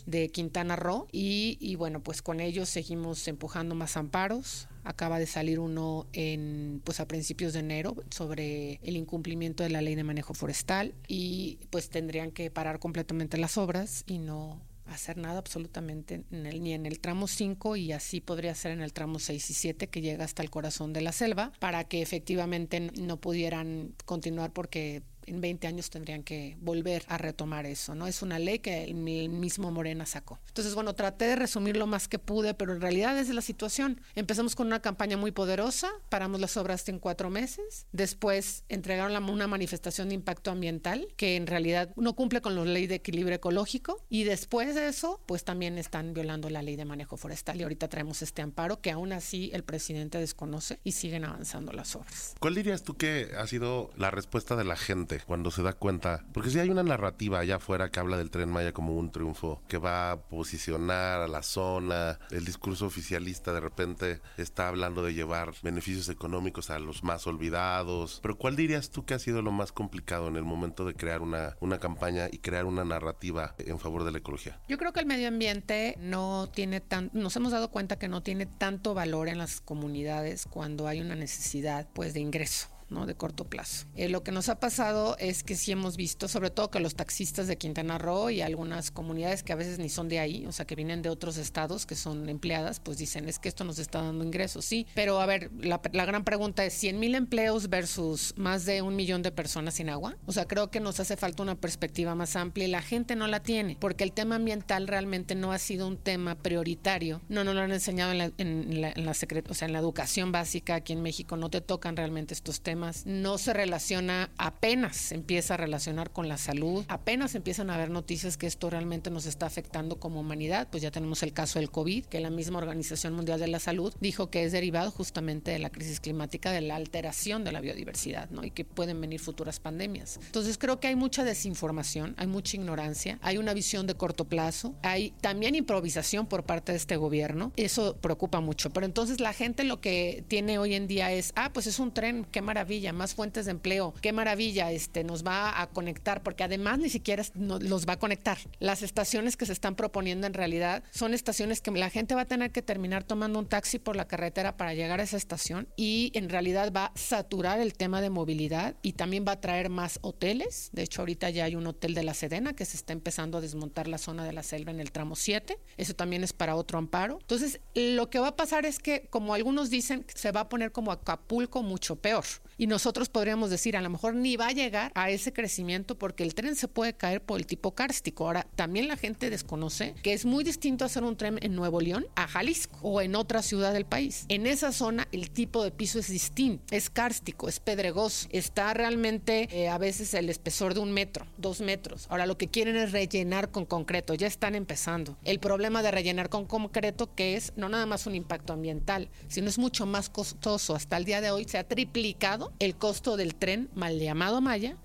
de 0.07 0.29
Quintana 0.29 0.77
Roo 0.77 1.07
y, 1.13 1.75
bueno, 1.77 2.03
pues 2.03 2.21
con 2.21 2.41
ellos 2.41 2.69
seguimos 2.69 3.27
empujando 3.27 3.75
más 3.75 3.97
amparos. 3.97 4.69
Acaba 4.85 5.19
de 5.19 5.27
salir 5.27 5.59
uno 5.59 6.07
en 6.13 6.83
pues 6.85 7.01
a 7.01 7.09
principios 7.09 7.55
de 7.55 7.61
enero 7.61 7.97
sobre 8.11 8.81
el 8.83 8.97
incumplimiento 8.97 9.63
de 9.63 9.71
la 9.71 9.81
ley 9.81 9.95
de 9.95 10.05
manejo 10.05 10.35
forestal 10.35 10.95
y 11.09 11.59
pues 11.71 11.89
tendrían 11.89 12.31
que 12.31 12.51
parar 12.51 12.79
completamente 12.79 13.39
las 13.39 13.57
obras 13.57 14.05
y 14.07 14.19
no 14.19 14.61
hacer 14.85 15.17
nada 15.17 15.39
absolutamente 15.39 16.23
ni 16.31 16.73
en 16.73 16.87
el 16.87 17.01
tramo 17.01 17.27
5 17.27 17.77
y 17.77 17.93
así 17.93 18.21
podría 18.21 18.55
ser 18.55 18.73
en 18.73 18.83
el 18.83 18.93
tramo 18.93 19.19
6 19.19 19.51
y 19.51 19.55
7 19.55 19.89
que 19.89 20.01
llega 20.01 20.25
hasta 20.25 20.43
el 20.43 20.51
corazón 20.51 20.93
de 20.93 21.01
la 21.01 21.11
selva 21.11 21.53
para 21.59 21.85
que 21.85 22.03
efectivamente 22.03 22.93
no 23.01 23.17
pudieran 23.17 23.95
continuar 24.05 24.53
porque 24.53 25.03
en 25.27 25.41
20 25.41 25.67
años 25.67 25.91
tendrían 25.91 26.23
que 26.23 26.57
volver 26.61 27.05
a 27.09 27.19
retomar 27.19 27.67
eso, 27.67 27.95
¿no? 27.95 28.07
Es 28.07 28.23
una 28.23 28.39
ley 28.39 28.59
que 28.61 28.85
el 28.85 28.95
mismo 28.95 29.71
Morena 29.71 30.07
sacó. 30.07 30.39
Entonces, 30.49 30.75
bueno, 30.75 30.95
traté 30.95 31.27
de 31.27 31.37
resumir 31.37 31.77
lo 31.77 31.87
más 31.87 32.09
que 32.09 32.19
pude, 32.19 32.55
pero 32.55 32.73
en 32.73 32.81
realidad 32.81 33.19
es 33.19 33.29
la 33.29 33.43
situación. 33.43 34.01
Empezamos 34.15 34.55
con 34.55 34.67
una 34.67 34.81
campaña 34.81 35.17
muy 35.17 35.33
poderosa, 35.33 35.91
paramos 36.09 36.41
las 36.41 36.57
obras 36.57 36.89
en 36.89 36.99
cuatro 36.99 37.31
meses, 37.31 37.87
después 37.93 38.65
entregaron 38.69 39.17
una 39.29 39.47
manifestación 39.47 40.09
de 40.09 40.15
impacto 40.15 40.51
ambiental 40.51 41.09
que 41.17 41.37
en 41.37 41.47
realidad 41.47 41.91
no 41.97 42.15
cumple 42.15 42.41
con 42.41 42.55
la 42.55 42.65
ley 42.65 42.87
de 42.87 42.97
equilibrio 42.97 43.37
ecológico 43.37 44.05
y 44.09 44.25
después 44.25 44.75
de 44.75 44.89
eso, 44.89 45.21
pues 45.27 45.45
también 45.45 45.79
están 45.79 46.15
violando 46.15 46.51
la 46.51 46.63
ley 46.63 46.77
de 46.77 46.85
manejo 46.85 47.17
forestal 47.17 47.61
y 47.61 47.63
ahorita 47.63 47.89
traemos 47.89 48.23
este 48.23 48.43
amparo 48.43 48.81
que 48.81 48.91
aún 48.91 49.13
así 49.13 49.51
el 49.53 49.65
presidente 49.65 50.19
desconoce 50.19 50.81
y 50.85 50.93
siguen 50.93 51.25
avanzando 51.25 51.73
las 51.73 51.97
obras. 51.97 52.35
¿Cuál 52.41 52.55
dirías 52.55 52.83
tú 52.83 52.97
que 52.97 53.33
ha 53.39 53.47
sido 53.47 53.91
la 53.97 54.11
respuesta 54.11 54.57
de 54.57 54.65
la 54.65 54.77
gente? 54.77 55.16
Cuando 55.25 55.51
se 55.51 55.63
da 55.63 55.73
cuenta, 55.73 56.25
porque 56.33 56.51
si 56.51 56.59
hay 56.59 56.71
una 56.71 56.83
narrativa 56.83 57.39
allá 57.39 57.57
afuera 57.57 57.91
que 57.91 58.01
habla 58.01 58.17
del 58.17 58.31
tren 58.31 58.51
Maya 58.51 58.73
como 58.73 58.95
un 58.95 59.11
triunfo, 59.11 59.63
que 59.69 59.79
va 59.79 60.13
a 60.13 60.21
posicionar 60.21 61.21
a 61.21 61.29
la 61.29 61.43
zona, 61.43 62.19
el 62.31 62.45
discurso 62.45 62.87
oficialista 62.87 63.53
de 63.53 63.61
repente 63.61 64.21
está 64.37 64.69
hablando 64.69 65.03
de 65.03 65.15
llevar 65.15 65.53
beneficios 65.63 66.09
económicos 66.09 66.71
a 66.71 66.79
los 66.79 67.03
más 67.03 67.27
olvidados, 67.27 68.21
pero 68.23 68.37
¿cuál 68.37 68.57
dirías 68.57 68.91
tú 68.91 69.05
que 69.05 69.15
ha 69.15 69.19
sido 69.19 69.43
lo 69.43 69.53
más 69.53 69.73
complicado 69.73 70.29
en 70.29 70.37
el 70.37 70.45
momento 70.45 70.85
de 70.85 70.95
crear 70.95 71.23
una, 71.23 71.57
una 71.61 71.79
campaña 71.79 72.29
y 72.31 72.39
crear 72.39 72.65
una 72.65 72.85
narrativa 72.85 73.55
en 73.59 73.79
favor 73.79 74.05
de 74.05 74.13
la 74.13 74.19
ecología? 74.19 74.61
Yo 74.69 74.79
creo 74.79 74.93
que 74.93 75.01
el 75.01 75.07
medio 75.07 75.29
ambiente 75.29 75.97
no 75.99 76.49
tiene 76.53 76.81
tan, 76.81 77.11
nos 77.13 77.37
hemos 77.37 77.53
dado 77.53 77.71
cuenta 77.71 77.99
que 77.99 78.09
no 78.09 78.23
tiene 78.23 78.47
tanto 78.47 78.95
valor 78.95 79.29
en 79.29 79.39
las 79.39 79.61
comunidades 79.61 80.47
cuando 80.47 80.87
hay 80.87 81.01
una 81.01 81.15
necesidad 81.15 81.89
pues 81.93 82.15
de 82.15 82.21
ingreso 82.21 82.76
¿no? 82.89 83.07
de 83.07 83.15
corto 83.15 83.45
plazo. 83.45 83.87
Eh, 83.95 84.09
lo 84.09 84.23
que 84.23 84.33
nos 84.33 84.49
ha 84.49 84.61
pasado 84.61 85.17
es 85.19 85.43
que 85.43 85.57
sí 85.57 85.73
hemos 85.73 85.97
visto, 85.97 86.29
sobre 86.29 86.51
todo 86.51 86.71
que 86.71 86.81
los 86.81 86.95
taxistas 86.95 87.47
de 87.47 87.57
Quintana 87.57 87.99
Roo 87.99 88.31
y 88.31 88.41
algunas 88.41 88.91
comunidades 88.91 89.43
que 89.43 89.53
a 89.53 89.57
veces 89.57 89.79
ni 89.79 89.89
son 89.89 90.09
de 90.09 90.19
ahí, 90.19 90.47
o 90.47 90.53
sea, 90.53 90.67
que 90.67 90.75
vienen 90.75 91.03
de 91.03 91.09
otros 91.09 91.37
estados, 91.37 91.87
que 91.87 91.97
son 91.97 92.29
empleadas, 92.29 92.81
pues 92.81 92.99
dicen, 92.99 93.29
es 93.29 93.39
que 93.39 93.49
esto 93.49 93.65
nos 93.65 93.79
está 93.79 94.03
dando 94.03 94.25
ingresos, 94.25 94.65
sí. 94.65 94.87
Pero 94.95 95.21
a 95.21 95.27
ver, 95.27 95.51
la, 95.61 95.79
gran 95.79 96.25
pregunta 96.25 96.65
es, 96.65 96.75
100 96.75 96.99
mil 96.99 97.15
empleos 97.15 97.69
versus 97.69 98.35
más 98.37 98.65
de 98.65 98.83
un 98.83 98.97
millón 98.97 99.23
de 99.23 99.33
personas 99.33 99.75
sin 99.75 99.89
agua. 99.89 100.17
O 100.27 100.33
sea, 100.33 100.47
creo 100.47 100.71
que 100.71 100.81
nos 100.81 101.01
hace 101.01 101.17
falta 101.17 101.43
una 101.43 101.55
perspectiva 101.57 102.15
más 102.15 102.37
amplia 102.37 102.67
y 102.67 102.71
la 102.71 102.83
gente 102.83 103.17
no 103.17 103.27
la 103.27 103.43
tiene, 103.43 103.77
porque 103.81 104.05
el 104.05 104.13
tema 104.13 104.37
ambiental 104.37 104.87
realmente 104.87 105.35
no 105.35 105.53
ha 105.53 105.59
sido 105.59 105.89
un 105.89 105.97
tema 105.97 106.37
prioritario. 106.37 107.21
No 107.29 107.45
nos 107.45 107.55
lo 107.55 107.63
han 107.63 107.73
enseñado 107.73 108.13
en 108.13 108.81
la, 108.81 108.93
la 108.95 109.11
o 109.11 109.55
sea, 109.55 109.67
en 109.67 109.73
la 109.73 109.79
educación 109.79 110.33
básica 110.33 110.77
aquí 110.77 110.93
en 110.93 111.03
México, 111.03 111.37
no 111.37 111.51
te 111.51 111.61
tocan 111.61 111.97
realmente 111.97 112.35
estos 112.35 112.61
temas 112.61 112.76
no 113.07 113.39
se 113.39 113.53
relaciona, 113.53 114.31
apenas 114.39 115.13
empieza 115.13 115.55
a 115.55 115.57
relacionar 115.57 116.11
con 116.11 116.29
la 116.29 116.39
salud, 116.39 116.85
apenas 116.89 117.35
empiezan 117.35 117.71
a 117.71 117.75
haber 117.75 117.91
noticias 117.91 118.37
que 118.37 118.47
esto 118.47 118.71
realmente 118.71 119.11
nos 119.11 119.27
está 119.27 119.47
afectando 119.47 119.99
como 119.99 120.21
humanidad, 120.21 120.69
pues 120.71 120.83
ya 120.83 120.91
tenemos 120.91 121.23
el 121.23 121.33
caso 121.33 121.59
del 121.59 121.71
COVID, 121.71 122.07
que 122.07 122.21
la 122.21 122.31
misma 122.31 122.59
Organización 122.59 123.15
Mundial 123.15 123.41
de 123.41 123.49
la 123.49 123.59
Salud 123.59 123.95
dijo 124.01 124.31
que 124.31 124.45
es 124.45 124.53
derivado 124.53 124.91
justamente 124.91 125.51
de 125.51 125.59
la 125.59 125.71
crisis 125.71 126.01
climática, 126.01 126.53
de 126.53 126.61
la 126.61 126.77
alteración 126.77 127.45
de 127.45 127.53
la 127.53 127.61
biodiversidad, 127.61 128.31
¿no? 128.31 128.45
Y 128.45 128.51
que 128.51 128.65
pueden 128.65 129.01
venir 129.01 129.21
futuras 129.21 129.61
pandemias. 129.61 130.19
Entonces 130.27 130.59
creo 130.59 130.81
que 130.81 130.89
hay 130.89 130.97
mucha 130.97 131.25
desinformación, 131.25 132.15
hay 132.19 132.27
mucha 132.27 132.57
ignorancia, 132.57 133.19
hay 133.23 133.39
una 133.39 133.55
visión 133.55 133.87
de 133.87 133.95
corto 133.95 134.25
plazo, 134.25 134.75
hay 134.83 135.13
también 135.21 135.55
improvisación 135.55 136.27
por 136.27 136.45
parte 136.45 136.73
de 136.73 136.79
este 136.79 136.97
gobierno, 136.97 137.53
eso 137.57 137.97
preocupa 137.97 138.41
mucho, 138.41 138.71
pero 138.71 138.87
entonces 138.87 139.21
la 139.21 139.33
gente 139.33 139.65
lo 139.65 139.81
que 139.81 140.25
tiene 140.29 140.59
hoy 140.59 140.75
en 140.75 140.87
día 140.87 141.13
es, 141.13 141.33
ah, 141.37 141.53
pues 141.53 141.67
es 141.67 141.79
un 141.79 141.93
tren, 141.93 142.27
qué 142.31 142.43
maravilla 142.43 142.66
más 142.93 143.15
fuentes 143.15 143.47
de 143.47 143.53
empleo, 143.53 143.95
qué 144.01 144.13
maravilla, 144.13 144.71
este, 144.73 145.05
nos 145.05 145.25
va 145.25 145.61
a 145.61 145.69
conectar, 145.69 146.23
porque 146.23 146.45
además 146.45 146.79
ni 146.79 146.91
siquiera 146.91 147.23
los 147.35 147.87
va 147.87 147.95
a 147.95 147.99
conectar. 147.99 148.39
Las 148.59 148.83
estaciones 148.83 149.37
que 149.37 149.47
se 149.47 149.53
están 149.53 149.77
proponiendo 149.77 150.27
en 150.27 150.35
realidad 150.35 150.83
son 150.91 151.15
estaciones 151.15 151.61
que 151.61 151.71
la 151.71 151.91
gente 151.91 152.15
va 152.15 152.23
a 152.23 152.27
tener 152.27 152.53
que 152.53 152.63
terminar 152.63 153.05
tomando 153.05 153.39
un 153.39 153.47
taxi 153.47 153.79
por 153.79 153.97
la 153.97 154.07
carretera 154.07 154.57
para 154.57 154.75
llegar 154.75 155.01
a 155.01 155.03
esa 155.03 155.17
estación 155.17 155.69
y 155.77 156.11
en 156.15 156.29
realidad 156.29 156.73
va 156.75 156.87
a 156.87 156.93
saturar 156.97 157.61
el 157.61 157.75
tema 157.75 158.01
de 158.01 158.11
movilidad 158.11 158.77
y 158.83 158.93
también 158.93 159.25
va 159.27 159.33
a 159.33 159.41
traer 159.41 159.71
más 159.71 159.99
hoteles. 160.03 160.71
De 160.73 160.83
hecho, 160.83 161.03
ahorita 161.03 161.31
ya 161.31 161.45
hay 161.45 161.55
un 161.55 161.67
hotel 161.67 161.95
de 161.95 162.03
la 162.03 162.15
Sedena 162.15 162.55
que 162.55 162.65
se 162.65 162.77
está 162.77 162.93
empezando 162.93 163.39
a 163.39 163.41
desmontar 163.41 163.89
la 163.89 163.99
zona 163.99 164.25
de 164.25 164.33
la 164.33 164.43
selva 164.43 164.73
en 164.73 164.81
el 164.81 164.93
tramo 164.93 165.17
7. 165.17 165.59
Eso 165.77 165.95
también 165.95 166.25
es 166.25 166.33
para 166.33 166.57
otro 166.57 166.79
amparo. 166.79 167.19
Entonces, 167.21 167.61
lo 167.75 168.11
que 168.11 168.19
va 168.19 168.29
a 168.29 168.37
pasar 168.37 168.67
es 168.67 168.79
que, 168.79 169.07
como 169.11 169.35
algunos 169.35 169.71
dicen, 169.71 170.05
se 170.15 170.33
va 170.33 170.41
a 170.41 170.49
poner 170.49 170.73
como 170.73 170.93
Acapulco 170.93 171.63
mucho 171.63 171.97
peor. 171.97 172.25
Y 172.59 172.67
nosotros 172.67 173.11
podríamos 173.11 173.51
decir, 173.51 173.77
a 173.77 173.83
lo 173.83 173.91
mejor 173.91 174.15
ni 174.15 174.37
va 174.37 174.49
a 174.49 174.53
llegar 174.53 174.91
a 174.95 175.11
ese 175.11 175.33
crecimiento 175.33 175.99
porque 175.99 176.23
el 176.23 176.35
tren 176.35 176.57
se 176.57 176.69
puede 176.69 176.95
caer 176.95 177.21
por 177.21 177.39
el 177.39 177.47
tipo 177.47 177.75
kárstico. 177.75 178.25
Ahora, 178.25 178.47
también 178.55 178.89
la 178.89 178.97
gente 178.97 179.29
desconoce 179.29 179.95
que 180.03 180.15
es 180.15 180.25
muy 180.25 180.43
distinto 180.43 180.85
hacer 180.87 181.05
un 181.05 181.17
tren 181.17 181.39
en 181.43 181.55
Nuevo 181.55 181.81
León 181.81 182.07
a 182.17 182.27
Jalisco 182.27 182.79
o 182.81 183.03
en 183.03 183.15
otra 183.15 183.43
ciudad 183.43 183.75
del 183.75 183.85
país. 183.85 184.25
En 184.29 184.47
esa 184.47 184.73
zona 184.73 185.07
el 185.13 185.31
tipo 185.31 185.63
de 185.63 185.71
piso 185.71 185.99
es 185.99 186.09
distinto, 186.09 186.65
es 186.71 186.89
kárstico, 186.89 187.49
es 187.49 187.61
pedregoso, 187.61 188.27
está 188.31 188.73
realmente 188.73 189.49
eh, 189.51 189.69
a 189.69 189.77
veces 189.77 190.15
el 190.15 190.31
espesor 190.31 190.73
de 190.73 190.81
un 190.81 190.93
metro, 190.93 191.27
dos 191.37 191.61
metros. 191.61 192.07
Ahora 192.09 192.27
lo 192.27 192.39
que 192.39 192.49
quieren 192.49 192.77
es 192.77 192.93
rellenar 192.93 193.51
con 193.51 193.67
concreto, 193.67 194.15
ya 194.15 194.27
están 194.27 194.55
empezando. 194.55 195.19
El 195.25 195.41
problema 195.41 195.83
de 195.83 195.91
rellenar 195.91 196.31
con 196.31 196.47
concreto 196.47 197.15
que 197.15 197.37
es 197.37 197.53
no 197.57 197.69
nada 197.69 197.85
más 197.85 198.07
un 198.07 198.15
impacto 198.15 198.55
ambiental, 198.55 199.11
sino 199.29 199.49
es 199.49 199.59
mucho 199.59 199.85
más 199.85 200.09
costoso. 200.09 200.75
Hasta 200.75 200.97
el 200.97 201.05
día 201.05 201.21
de 201.21 201.31
hoy 201.31 201.45
se 201.45 201.59
ha 201.59 201.69
triplicado 201.69 202.46
el 202.59 202.77
costo 202.77 203.17
del 203.17 203.35
tren 203.35 203.69
mal 203.75 203.99
llamado 203.99 204.41
Maya 204.41 204.77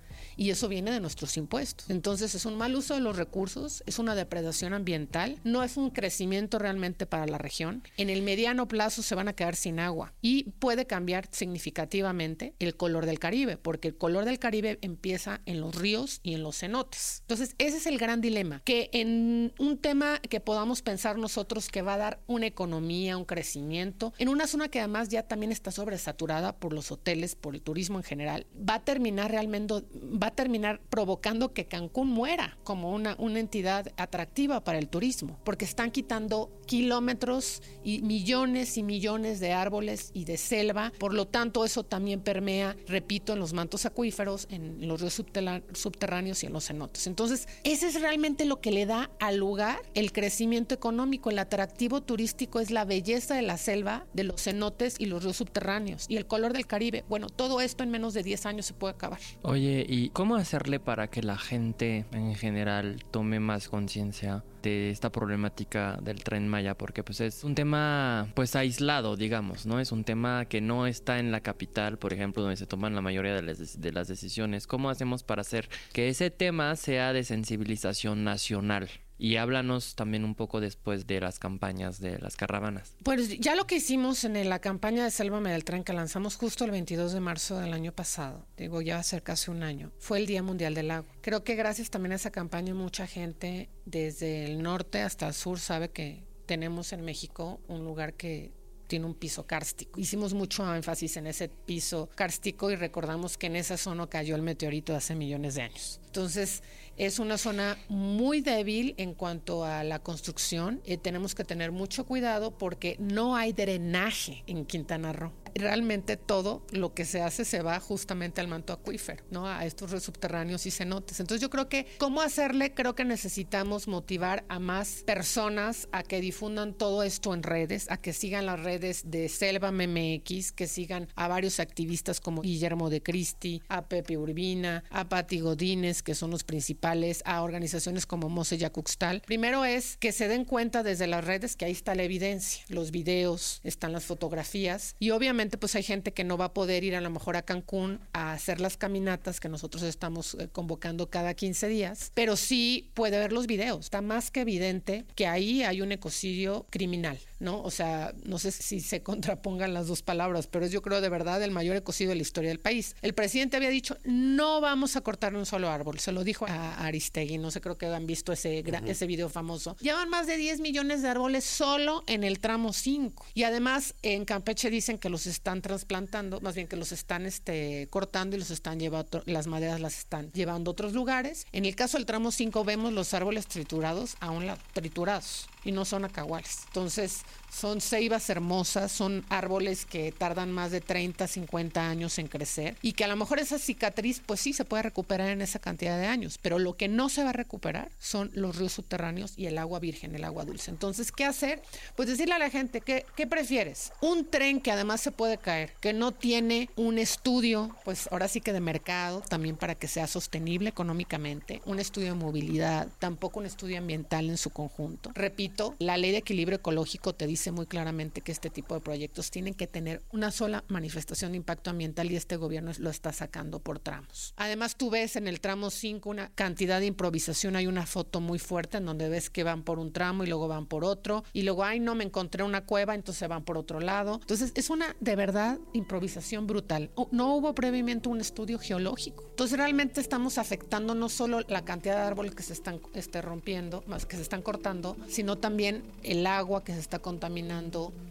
y 0.41 0.49
eso 0.49 0.67
viene 0.67 0.89
de 0.89 0.99
nuestros 0.99 1.37
impuestos. 1.37 1.87
Entonces 1.91 2.33
es 2.33 2.47
un 2.47 2.57
mal 2.57 2.75
uso 2.75 2.95
de 2.95 2.99
los 2.99 3.15
recursos, 3.15 3.83
es 3.85 3.99
una 3.99 4.15
depredación 4.15 4.73
ambiental, 4.73 5.37
no 5.43 5.61
es 5.61 5.77
un 5.77 5.91
crecimiento 5.91 6.57
realmente 6.57 7.05
para 7.05 7.27
la 7.27 7.37
región. 7.37 7.83
En 7.95 8.09
el 8.09 8.23
mediano 8.23 8.67
plazo 8.67 9.03
se 9.03 9.13
van 9.13 9.27
a 9.27 9.33
quedar 9.33 9.55
sin 9.55 9.79
agua 9.79 10.13
y 10.19 10.45
puede 10.57 10.87
cambiar 10.87 11.27
significativamente 11.29 12.55
el 12.57 12.75
color 12.75 13.05
del 13.05 13.19
Caribe, 13.19 13.57
porque 13.57 13.89
el 13.89 13.95
color 13.95 14.25
del 14.25 14.39
Caribe 14.39 14.79
empieza 14.81 15.41
en 15.45 15.61
los 15.61 15.75
ríos 15.75 16.21
y 16.23 16.33
en 16.33 16.41
los 16.41 16.57
cenotes. 16.57 17.19
Entonces 17.21 17.53
ese 17.59 17.77
es 17.77 17.85
el 17.85 17.99
gran 17.99 18.19
dilema, 18.19 18.63
que 18.65 18.89
en 18.93 19.53
un 19.59 19.77
tema 19.77 20.17
que 20.21 20.39
podamos 20.39 20.81
pensar 20.81 21.19
nosotros 21.19 21.69
que 21.69 21.83
va 21.83 21.93
a 21.93 21.97
dar 21.97 22.19
una 22.25 22.47
economía, 22.47 23.15
un 23.15 23.25
crecimiento, 23.25 24.11
en 24.17 24.27
una 24.27 24.47
zona 24.47 24.69
que 24.69 24.79
además 24.79 25.09
ya 25.09 25.21
también 25.21 25.51
está 25.51 25.69
sobresaturada 25.69 26.57
por 26.57 26.73
los 26.73 26.91
hoteles, 26.91 27.35
por 27.35 27.53
el 27.53 27.61
turismo 27.61 27.99
en 27.99 28.03
general, 28.03 28.47
va 28.57 28.73
a 28.73 28.83
terminar 28.83 29.29
realmente 29.29 29.83
va 30.01 30.30
terminar 30.31 30.81
provocando 30.89 31.53
que 31.53 31.65
Cancún 31.65 32.09
muera 32.09 32.57
como 32.63 32.91
una, 32.91 33.15
una 33.19 33.39
entidad 33.39 33.91
atractiva 33.97 34.63
para 34.63 34.79
el 34.79 34.87
turismo, 34.87 35.39
porque 35.43 35.65
están 35.65 35.91
quitando 35.91 36.51
kilómetros 36.65 37.61
y 37.83 38.01
millones 38.01 38.77
y 38.77 38.83
millones 38.83 39.39
de 39.39 39.53
árboles 39.53 40.11
y 40.13 40.25
de 40.25 40.37
selva. 40.37 40.91
Por 40.99 41.13
lo 41.13 41.27
tanto, 41.27 41.65
eso 41.65 41.83
también 41.83 42.21
permea, 42.21 42.75
repito, 42.87 43.33
en 43.33 43.39
los 43.39 43.53
mantos 43.53 43.85
acuíferos, 43.85 44.47
en 44.49 44.87
los 44.87 45.01
ríos 45.01 45.13
subterráneos 45.13 46.43
y 46.43 46.45
en 46.45 46.53
los 46.53 46.67
cenotes. 46.67 47.07
Entonces, 47.07 47.47
ese 47.63 47.87
es 47.87 47.99
realmente 47.99 48.45
lo 48.45 48.61
que 48.61 48.71
le 48.71 48.85
da 48.85 49.11
al 49.19 49.37
lugar 49.37 49.81
el 49.93 50.11
crecimiento 50.11 50.73
económico. 50.73 51.29
El 51.29 51.39
atractivo 51.39 52.01
turístico 52.01 52.59
es 52.59 52.71
la 52.71 52.85
belleza 52.85 53.35
de 53.35 53.41
la 53.41 53.57
selva, 53.57 54.05
de 54.13 54.23
los 54.23 54.41
cenotes 54.41 54.95
y 54.99 55.05
los 55.05 55.23
ríos 55.23 55.37
subterráneos 55.37 56.05
y 56.07 56.17
el 56.17 56.25
color 56.25 56.53
del 56.53 56.67
Caribe. 56.67 57.03
Bueno, 57.09 57.27
todo 57.29 57.61
esto 57.61 57.83
en 57.83 57.91
menos 57.91 58.13
de 58.13 58.23
10 58.23 58.45
años 58.45 58.65
se 58.65 58.73
puede 58.73 58.93
acabar. 58.93 59.19
Oye, 59.41 59.85
y 59.87 60.09
cómo 60.13 60.35
hacerle 60.35 60.79
para 60.79 61.09
que 61.09 61.21
la 61.21 61.37
gente 61.37 62.05
en 62.11 62.35
general 62.35 63.03
tome 63.11 63.39
más 63.39 63.69
conciencia 63.69 64.43
de 64.61 64.91
esta 64.91 65.11
problemática 65.11 65.97
del 66.01 66.23
tren 66.23 66.47
Maya? 66.47 66.75
Porque 66.75 67.03
pues 67.03 67.21
es 67.21 67.43
un 67.43 67.55
tema 67.55 68.27
pues 68.35 68.55
aislado, 68.55 69.15
digamos, 69.15 69.65
¿no? 69.65 69.79
Es 69.79 69.91
un 69.91 70.03
tema 70.03 70.45
que 70.45 70.61
no 70.61 70.87
está 70.87 71.19
en 71.19 71.31
la 71.31 71.41
capital, 71.41 71.97
por 71.97 72.13
ejemplo, 72.13 72.41
donde 72.41 72.57
se 72.57 72.67
toman 72.67 72.95
la 72.95 73.01
mayoría 73.01 73.33
de 73.33 73.41
las, 73.41 73.79
de 73.79 73.91
las 73.91 74.07
decisiones. 74.07 74.67
¿Cómo 74.67 74.89
hacemos 74.89 75.23
para 75.23 75.41
hacer 75.41 75.69
que 75.93 76.09
ese 76.09 76.29
tema 76.29 76.75
sea 76.75 77.13
de 77.13 77.23
sensibilización 77.23 78.23
nacional? 78.23 78.89
Y 79.23 79.35
háblanos 79.35 79.93
también 79.93 80.25
un 80.25 80.33
poco 80.33 80.59
después 80.59 81.05
de 81.05 81.21
las 81.21 81.37
campañas 81.37 81.99
de 81.99 82.17
las 82.17 82.35
caravanas. 82.35 82.95
Pues 83.03 83.37
ya 83.39 83.53
lo 83.53 83.67
que 83.67 83.75
hicimos 83.75 84.23
en 84.23 84.49
la 84.49 84.57
campaña 84.57 85.03
de 85.03 85.11
Sélvame 85.11 85.51
del 85.51 85.63
Tren 85.63 85.83
que 85.83 85.93
lanzamos 85.93 86.37
justo 86.37 86.65
el 86.65 86.71
22 86.71 87.13
de 87.13 87.19
marzo 87.19 87.59
del 87.59 87.71
año 87.73 87.91
pasado, 87.91 88.47
digo 88.57 88.81
ya 88.81 88.95
va 88.95 89.01
a 89.01 89.03
ser 89.03 89.21
casi 89.21 89.51
un 89.51 89.61
año, 89.61 89.91
fue 89.99 90.17
el 90.17 90.25
Día 90.25 90.41
Mundial 90.41 90.73
del 90.73 90.89
Agua. 90.89 91.13
Creo 91.21 91.43
que 91.43 91.53
gracias 91.53 91.91
también 91.91 92.13
a 92.13 92.15
esa 92.15 92.31
campaña 92.31 92.73
mucha 92.73 93.05
gente 93.05 93.69
desde 93.85 94.45
el 94.45 94.63
norte 94.63 95.01
hasta 95.01 95.27
el 95.27 95.35
sur 95.35 95.59
sabe 95.59 95.91
que 95.91 96.23
tenemos 96.47 96.91
en 96.91 97.05
México 97.05 97.61
un 97.67 97.85
lugar 97.85 98.15
que 98.15 98.51
tiene 98.91 99.05
un 99.05 99.13
piso 99.13 99.47
kárstico. 99.47 99.97
Hicimos 99.97 100.33
mucho 100.33 100.75
énfasis 100.75 101.15
en 101.15 101.25
ese 101.25 101.47
piso 101.47 102.09
kárstico 102.13 102.71
y 102.71 102.75
recordamos 102.75 103.37
que 103.37 103.47
en 103.47 103.55
esa 103.55 103.77
zona 103.77 104.07
cayó 104.07 104.35
el 104.35 104.41
meteorito 104.41 104.93
hace 104.93 105.15
millones 105.15 105.55
de 105.55 105.61
años. 105.61 106.01
Entonces, 106.07 106.61
es 106.97 107.17
una 107.17 107.37
zona 107.37 107.77
muy 107.87 108.41
débil 108.41 108.93
en 108.97 109.13
cuanto 109.13 109.63
a 109.63 109.85
la 109.85 109.99
construcción. 109.99 110.81
eh, 110.83 110.97
tenemos 110.97 111.35
que 111.35 111.45
tener 111.45 111.71
mucho 111.71 112.05
cuidado 112.05 112.57
porque 112.57 112.97
no 112.99 113.37
hay 113.37 113.53
drenaje 113.53 114.43
en 114.45 114.65
Quintana 114.65 115.13
Roo 115.13 115.40
realmente 115.55 116.17
todo 116.17 116.65
lo 116.71 116.93
que 116.93 117.05
se 117.05 117.21
hace 117.21 117.45
se 117.45 117.61
va 117.61 117.79
justamente 117.79 118.41
al 118.41 118.47
manto 118.47 118.73
acuífero, 118.73 119.23
¿no? 119.29 119.47
A 119.47 119.65
estos 119.65 119.91
subterráneos 120.03 120.65
y 120.65 120.71
cenotes. 120.71 121.19
Entonces 121.19 121.41
yo 121.41 121.49
creo 121.49 121.69
que, 121.69 121.87
¿cómo 121.97 122.21
hacerle? 122.21 122.73
Creo 122.73 122.95
que 122.95 123.05
necesitamos 123.05 123.87
motivar 123.87 124.45
a 124.47 124.59
más 124.59 125.03
personas 125.05 125.87
a 125.91 126.03
que 126.03 126.21
difundan 126.21 126.73
todo 126.73 127.03
esto 127.03 127.33
en 127.33 127.43
redes, 127.43 127.89
a 127.89 127.97
que 127.97 128.13
sigan 128.13 128.45
las 128.45 128.59
redes 128.59 129.09
de 129.09 129.29
Selva 129.29 129.71
MMX, 129.71 130.51
que 130.51 130.67
sigan 130.67 131.07
a 131.15 131.27
varios 131.27 131.59
activistas 131.59 132.19
como 132.19 132.41
Guillermo 132.41 132.89
de 132.89 133.01
Cristi, 133.01 133.61
a 133.67 133.87
Pepe 133.87 134.17
Urbina, 134.17 134.83
a 134.89 135.09
Pati 135.09 135.39
Godínez, 135.39 136.03
que 136.03 136.15
son 136.15 136.31
los 136.31 136.43
principales, 136.43 137.21
a 137.25 137.41
organizaciones 137.41 138.05
como 138.05 138.29
Mose 138.29 138.57
Yacuxtal. 138.57 139.21
Primero 139.25 139.65
es 139.65 139.97
que 139.97 140.11
se 140.11 140.27
den 140.27 140.45
cuenta 140.45 140.83
desde 140.83 141.07
las 141.07 141.23
redes 141.23 141.55
que 141.55 141.65
ahí 141.65 141.71
está 141.71 141.95
la 141.95 142.03
evidencia, 142.03 142.63
los 142.69 142.91
videos, 142.91 143.61
están 143.63 143.91
las 143.91 144.05
fotografías 144.05 144.95
y 144.99 145.11
obviamente 145.11 145.40
pues 145.49 145.75
hay 145.75 145.83
gente 145.83 146.13
que 146.13 146.23
no 146.23 146.37
va 146.37 146.45
a 146.45 146.53
poder 146.53 146.83
ir 146.83 146.95
a 146.95 147.01
lo 147.01 147.09
mejor 147.09 147.35
a 147.35 147.41
Cancún 147.41 147.99
a 148.13 148.33
hacer 148.33 148.61
las 148.61 148.77
caminatas 148.77 149.39
que 149.39 149.49
nosotros 149.49 149.83
estamos 149.83 150.35
eh, 150.35 150.49
convocando 150.51 151.09
cada 151.09 151.33
15 151.33 151.67
días, 151.67 152.11
pero 152.13 152.35
sí 152.35 152.91
puede 152.93 153.17
ver 153.17 153.33
los 153.33 153.47
videos. 153.47 153.85
Está 153.85 154.01
más 154.01 154.31
que 154.31 154.41
evidente 154.41 155.05
que 155.15 155.27
ahí 155.27 155.63
hay 155.63 155.81
un 155.81 155.91
ecocidio 155.91 156.65
criminal, 156.69 157.19
¿no? 157.39 157.61
O 157.61 157.71
sea, 157.71 158.13
no 158.23 158.39
sé 158.39 158.51
si 158.51 158.79
se 158.79 159.01
contrapongan 159.03 159.73
las 159.73 159.87
dos 159.87 160.01
palabras, 160.01 160.47
pero 160.47 160.65
es 160.65 160.71
yo 160.71 160.81
creo 160.81 161.01
de 161.01 161.09
verdad 161.09 161.41
el 161.43 161.51
mayor 161.51 161.75
ecocidio 161.75 162.09
de 162.09 162.15
la 162.15 162.21
historia 162.21 162.49
del 162.49 162.59
país. 162.59 162.95
El 163.01 163.13
presidente 163.13 163.57
había 163.57 163.69
dicho, 163.69 163.97
no 164.03 164.61
vamos 164.61 164.95
a 164.95 165.01
cortar 165.01 165.35
un 165.35 165.45
solo 165.45 165.69
árbol, 165.69 165.99
se 165.99 166.11
lo 166.11 166.23
dijo 166.23 166.45
a 166.47 166.85
Aristegui, 166.85 167.37
no 167.37 167.51
sé, 167.51 167.61
creo 167.61 167.77
que 167.77 167.87
han 167.87 168.07
visto 168.07 168.31
ese, 168.31 168.63
ese 168.85 169.07
video 169.07 169.29
famoso. 169.29 169.75
Llevan 169.79 170.09
más 170.09 170.27
de 170.27 170.37
10 170.37 170.59
millones 170.59 171.01
de 171.01 171.09
árboles 171.09 171.43
solo 171.43 172.03
en 172.07 172.23
el 172.23 172.39
tramo 172.39 172.73
5. 172.73 173.25
Y 173.33 173.43
además 173.43 173.95
en 174.01 174.25
Campeche 174.25 174.69
dicen 174.69 174.97
que 174.97 175.09
los 175.09 175.27
están 175.31 175.61
trasplantando, 175.61 176.39
más 176.41 176.55
bien 176.55 176.67
que 176.67 176.75
los 176.75 176.91
están 176.91 177.25
este, 177.25 177.87
cortando 177.89 178.35
y 178.35 178.39
los 178.39 178.51
están 178.51 178.79
llevando, 178.79 179.23
las 179.25 179.47
maderas 179.47 179.79
las 179.79 179.97
están 179.97 180.31
llevando 180.31 180.71
a 180.71 180.73
otros 180.73 180.93
lugares. 180.93 181.47
En 181.51 181.65
el 181.65 181.75
caso 181.75 181.97
del 181.97 182.05
tramo 182.05 182.31
5 182.31 182.63
vemos 182.63 182.93
los 182.93 183.13
árboles 183.13 183.47
triturados, 183.47 184.15
aún 184.19 184.45
la, 184.45 184.57
triturados 184.73 185.47
y 185.63 185.71
no 185.71 185.85
son 185.85 186.05
acahuales. 186.05 186.59
Entonces, 186.67 187.21
son 187.51 187.81
ceibas 187.81 188.29
hermosas, 188.29 188.91
son 188.91 189.25
árboles 189.29 189.85
que 189.85 190.11
tardan 190.11 190.51
más 190.51 190.71
de 190.71 190.81
30, 190.81 191.27
50 191.27 191.87
años 191.87 192.17
en 192.17 192.27
crecer 192.27 192.77
y 192.81 192.93
que 192.93 193.03
a 193.03 193.07
lo 193.07 193.15
mejor 193.15 193.39
esa 193.39 193.59
cicatriz, 193.59 194.21
pues 194.25 194.39
sí, 194.39 194.53
se 194.53 194.65
puede 194.65 194.83
recuperar 194.83 195.29
en 195.29 195.41
esa 195.41 195.59
cantidad 195.59 195.99
de 195.99 196.07
años, 196.07 196.39
pero 196.41 196.59
lo 196.59 196.75
que 196.77 196.87
no 196.87 197.09
se 197.09 197.23
va 197.23 197.31
a 197.31 197.33
recuperar 197.33 197.91
son 197.99 198.31
los 198.33 198.55
ríos 198.55 198.73
subterráneos 198.73 199.33
y 199.35 199.47
el 199.47 199.57
agua 199.57 199.79
virgen, 199.79 200.15
el 200.15 200.23
agua 200.23 200.45
dulce. 200.45 200.71
Entonces, 200.71 201.11
¿qué 201.11 201.25
hacer? 201.25 201.61
Pues 201.95 202.07
decirle 202.07 202.35
a 202.35 202.39
la 202.39 202.49
gente, 202.49 202.81
que, 202.81 203.05
¿qué 203.15 203.27
prefieres? 203.27 203.91
Un 204.01 204.25
tren 204.29 204.61
que 204.61 204.71
además 204.71 205.01
se 205.01 205.11
puede 205.11 205.37
caer, 205.37 205.73
que 205.81 205.93
no 205.93 206.13
tiene 206.13 206.69
un 206.77 206.97
estudio, 206.97 207.75
pues 207.83 208.07
ahora 208.11 208.27
sí 208.27 208.39
que 208.39 208.53
de 208.53 208.61
mercado, 208.61 209.21
también 209.27 209.57
para 209.57 209.75
que 209.75 209.87
sea 209.87 210.07
sostenible 210.07 210.69
económicamente, 210.69 211.61
un 211.65 211.79
estudio 211.79 212.07
de 212.09 212.19
movilidad, 212.19 212.87
tampoco 212.99 213.39
un 213.39 213.45
estudio 213.45 213.77
ambiental 213.77 214.29
en 214.29 214.37
su 214.37 214.51
conjunto. 214.51 215.11
Repito, 215.13 215.75
la 215.79 215.97
ley 215.97 216.11
de 216.11 216.17
equilibrio 216.17 216.57
ecológico 216.57 217.13
te 217.13 217.27
dice 217.27 217.40
muy 217.49 217.65
claramente 217.65 218.21
que 218.21 218.31
este 218.31 218.51
tipo 218.51 218.75
de 218.75 218.81
proyectos 218.81 219.31
tienen 219.31 219.55
que 219.55 219.65
tener 219.65 220.03
una 220.11 220.29
sola 220.29 220.63
manifestación 220.67 221.31
de 221.31 221.37
impacto 221.37 221.71
ambiental 221.71 222.11
y 222.11 222.15
este 222.15 222.35
gobierno 222.35 222.71
lo 222.77 222.89
está 222.89 223.11
sacando 223.13 223.59
por 223.59 223.79
tramos. 223.79 224.33
Además, 224.35 224.75
tú 224.75 224.89
ves 224.89 225.15
en 225.15 225.27
el 225.27 225.39
tramo 225.39 225.69
5 225.69 226.09
una 226.09 226.29
cantidad 226.35 226.79
de 226.79 226.87
improvisación. 226.87 227.55
Hay 227.55 227.67
una 227.67 227.85
foto 227.85 228.19
muy 228.19 228.37
fuerte 228.37 228.77
en 228.77 228.85
donde 228.85 229.09
ves 229.09 229.29
que 229.29 229.43
van 229.43 229.63
por 229.63 229.79
un 229.79 229.91
tramo 229.93 230.23
y 230.23 230.27
luego 230.27 230.47
van 230.47 230.65
por 230.65 230.83
otro. 230.83 231.23
Y 231.33 231.43
luego, 231.43 231.63
ay, 231.63 231.79
no 231.79 231.95
me 231.95 232.03
encontré 232.03 232.43
una 232.43 232.65
cueva, 232.65 232.93
entonces 232.93 233.27
van 233.27 233.43
por 233.43 233.57
otro 233.57 233.79
lado. 233.79 234.19
Entonces, 234.21 234.51
es 234.55 234.69
una 234.69 234.95
de 234.99 235.15
verdad 235.15 235.57
improvisación 235.73 236.47
brutal. 236.47 236.91
No 237.11 237.35
hubo 237.35 237.55
previamente 237.55 238.09
un 238.09 238.19
estudio 238.19 238.59
geológico. 238.59 239.25
Entonces, 239.29 239.57
realmente 239.57 240.01
estamos 240.01 240.37
afectando 240.37 240.93
no 240.95 241.09
solo 241.09 241.41
la 241.47 241.63
cantidad 241.63 241.95
de 241.95 242.01
árboles 242.01 242.35
que 242.35 242.43
se 242.43 242.53
están 242.53 242.81
este, 242.93 243.21
rompiendo, 243.21 243.83
más 243.87 244.05
que 244.05 244.15
se 244.15 244.21
están 244.21 244.41
cortando, 244.41 244.97
sino 245.07 245.37
también 245.37 245.83
el 246.03 246.25
agua 246.27 246.63
que 246.63 246.73
se 246.73 246.79
está 246.79 246.99
contaminando, 246.99 247.30